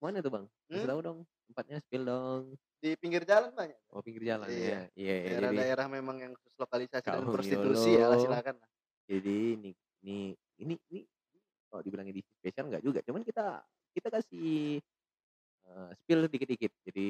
mana 0.03 0.19
tuh 0.19 0.33
bang 0.33 0.45
kasih 0.45 0.75
Hmm? 0.77 0.88
tahu 0.88 1.01
dong 1.01 1.19
tempatnya 1.47 1.77
spill 1.81 2.05
dong 2.05 2.43
Di 2.77 2.99
pinggir 2.99 3.23
jalan 3.23 3.51
banyak. 3.53 3.79
oh 3.88 4.01
pinggir 4.01 4.23
jalan 4.27 4.47
Iya. 4.47 4.59
ya 4.59 4.67
iya 4.67 4.81
iya 4.97 5.15
jadi 5.15 5.31
Daerah-daerah 5.38 5.87
memang 5.88 6.17
yang 6.19 6.33
khusus 6.35 6.57
lokalisasi 6.57 7.07
dan 7.07 7.23
prostitusi 7.25 7.91
ya 7.93 8.07
lah, 8.07 8.19
silakan. 8.19 8.55
lah. 8.57 8.69
jadi 9.05 9.37
ini 9.55 9.71
ini 10.03 10.19
ini 10.59 10.75
ini 10.91 11.01
kalau 11.69 11.81
dibilang 11.81 12.05
edisi 12.05 12.29
spesial 12.35 12.67
nggak 12.67 12.83
juga 12.83 13.01
cuman 13.01 13.23
kita 13.23 13.62
kita 13.93 14.09
kasih 14.11 14.83
eh, 15.65 15.91
spill 15.97 16.27
dikit-dikit 16.27 16.73
jadi 16.85 17.07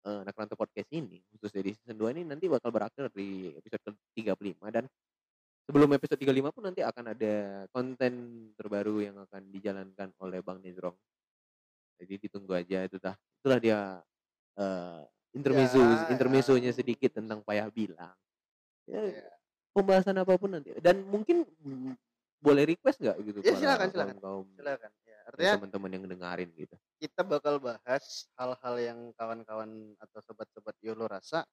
eh 0.00 0.18
Anak 0.20 0.34
Rantau 0.34 0.56
Podcast 0.56 0.88
ini 0.90 1.22
khusus 1.28 1.50
dari 1.50 1.70
season 1.72 1.94
2 1.94 2.12
ini 2.12 2.22
nanti 2.24 2.46
bakal 2.46 2.70
berakhir 2.70 3.10
di 3.10 3.50
episode 3.52 3.82
ke-35 4.14 4.58
dan 4.68 4.84
sebelum 5.62 5.90
episode 5.92 6.16
35 6.16 6.48
pun 6.50 6.62
nanti 6.64 6.80
akan 6.80 7.04
ada 7.08 7.34
konten 7.68 8.12
terbaru 8.54 8.98
yang 9.00 9.16
akan 9.20 9.42
dijalankan 9.48 10.08
oleh 10.18 10.40
Bang 10.40 10.58
Nizrong. 10.58 10.96
Jadi 11.98 12.14
ditunggu 12.22 12.52
aja 12.54 12.86
itu 12.86 12.96
dah. 12.96 13.14
Itulah 13.42 13.58
dia 13.58 13.78
eh 14.58 15.02
intermezzo 15.34 15.78
Ya, 15.78 16.08
intermezzonya 16.14 16.70
ya. 16.72 16.76
sedikit 16.78 17.18
tentang 17.18 17.42
payah 17.42 17.68
bilang. 17.68 18.14
Ya, 18.88 19.02
Iya. 19.04 19.28
pembahasan 19.76 20.16
apa 20.16 20.34
pun 20.40 20.56
nanti 20.56 20.72
dan 20.80 21.04
mungkin 21.04 21.44
boleh 22.40 22.64
request 22.66 22.98
nggak 23.04 23.16
gitu 23.22 23.38
Ya, 23.44 23.54
silakan, 23.54 23.88
silakan. 23.92 24.16
kaum-kaum 24.18 24.46
Silakan. 24.56 24.90
Ya, 25.04 25.18
artinya 25.28 25.54
teman-teman 25.60 25.90
yang 25.92 26.04
dengerin 26.08 26.50
gitu. 26.56 26.76
kita 26.98 27.22
bakal 27.22 27.62
bahas 27.62 28.26
hal-hal 28.34 28.74
yang 28.80 28.98
kawan-kawan 29.14 29.94
atau 30.02 30.18
sobat-sobat 30.24 30.74
Yolo 30.82 31.06
rasa 31.06 31.46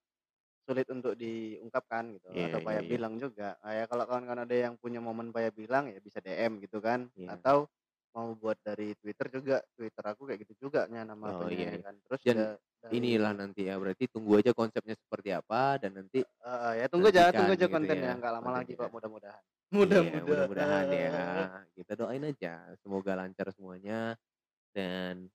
sulit 0.66 0.90
untuk 0.90 1.14
diungkapkan 1.14 2.18
gitu 2.18 2.26
Iya, 2.34 2.50
atau 2.50 2.60
payah 2.66 2.82
iya. 2.82 2.90
bilang 2.90 3.14
juga. 3.22 3.54
Nah, 3.62 3.74
ya 3.78 3.86
kalau 3.86 4.04
kawan-kawan 4.10 4.42
ada 4.50 4.56
yang 4.58 4.74
punya 4.82 4.98
momen 4.98 5.30
payah 5.30 5.54
bilang 5.54 5.86
ya 5.92 6.02
bisa 6.02 6.18
DM 6.18 6.58
gitu 6.66 6.82
kan 6.82 7.06
Iya. 7.14 7.38
atau 7.38 7.70
mau 8.16 8.32
buat 8.32 8.56
dari 8.64 8.96
Twitter 8.96 9.28
juga 9.28 9.60
Twitter 9.76 10.04
aku 10.08 10.24
kayak 10.24 10.40
gitu 10.48 10.72
juga 10.72 10.88
nya 10.88 11.04
nama 11.04 11.36
Oh, 11.36 11.52
iya. 11.52 11.76
ya 11.76 11.84
kan. 11.84 11.96
Terus 12.00 12.22
Dan 12.24 12.36
da- 12.36 12.56
dari- 12.80 12.96
Inilah 12.96 13.34
nanti 13.36 13.62
ya 13.66 13.76
berarti 13.76 14.08
tunggu 14.08 14.40
aja 14.40 14.56
konsepnya 14.56 14.96
seperti 14.96 15.36
apa 15.36 15.76
dan 15.78 16.00
nanti 16.00 16.24
Eh, 16.24 16.72
ya 16.80 16.86
tunggu 16.88 17.12
aja 17.12 17.34
tunggu 17.34 17.54
aja 17.54 17.66
gitu 17.66 17.74
kontennya 17.76 18.10
ya, 18.10 18.16
nggak 18.16 18.32
lama 18.32 18.50
lagi 18.56 18.72
kok 18.74 18.88
mudah-mudahan. 18.90 19.44
Iya, 20.16 20.22
mudah-mudahan 20.24 20.86
ya. 20.88 21.12
Kita 21.74 21.94
doain 21.94 22.24
aja 22.24 22.54
semoga 22.80 23.12
lancar 23.14 23.52
semuanya 23.52 24.16
dan 24.72 25.28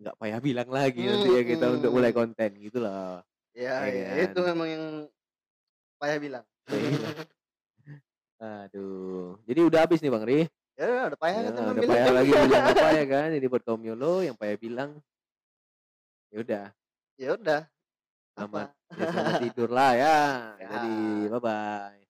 nggak 0.00 0.16
payah 0.16 0.40
bilang 0.40 0.70
lagi 0.70 1.04
nanti 1.04 1.28
ya 1.30 1.42
kita 1.44 1.66
untuk 1.70 1.90
mulai 1.92 2.10
konten 2.10 2.50
gitu 2.56 2.80
loh. 2.80 3.22
Ya, 3.52 3.84
Iya 3.84 3.92
ya, 3.92 4.08
kan? 4.08 4.26
itu 4.32 4.40
memang 4.42 4.68
yang 4.68 4.84
payah 5.98 6.18
bilang. 6.18 6.44
Iya. 6.66 7.26
Aduh. 8.38 9.34
Jadi 9.44 9.60
udah 9.60 9.80
habis 9.82 9.98
nih 9.98 10.08
Bang 10.08 10.22
Ri. 10.22 10.46
Ya 10.78 11.10
udah 11.10 11.18
payah 11.18 11.40
Ya, 11.42 11.50
kan 11.50 11.64
udah 11.74 11.82
payah 11.84 12.06
lagi 12.14 12.30
bilang 12.30 12.64
apa 12.70 12.88
ya 12.94 13.04
kan. 13.18 13.28
Jadi 13.34 13.46
buat 13.50 13.62
kaum 13.66 13.82
Yolo 13.82 14.22
yang 14.22 14.36
payah 14.38 14.56
bilang 14.56 14.90
ya 16.30 16.38
udah 16.40 16.66
Ya 17.18 17.28
udah. 17.34 17.62
selamat 18.38 18.68
ya, 18.94 19.06
selamat 19.10 19.34
tidur 19.44 19.68
lah 19.74 19.92
ya. 19.98 20.16
Ya. 20.62 20.68
Jadi 20.70 20.94
bye 21.28 21.40
bye. 21.42 22.07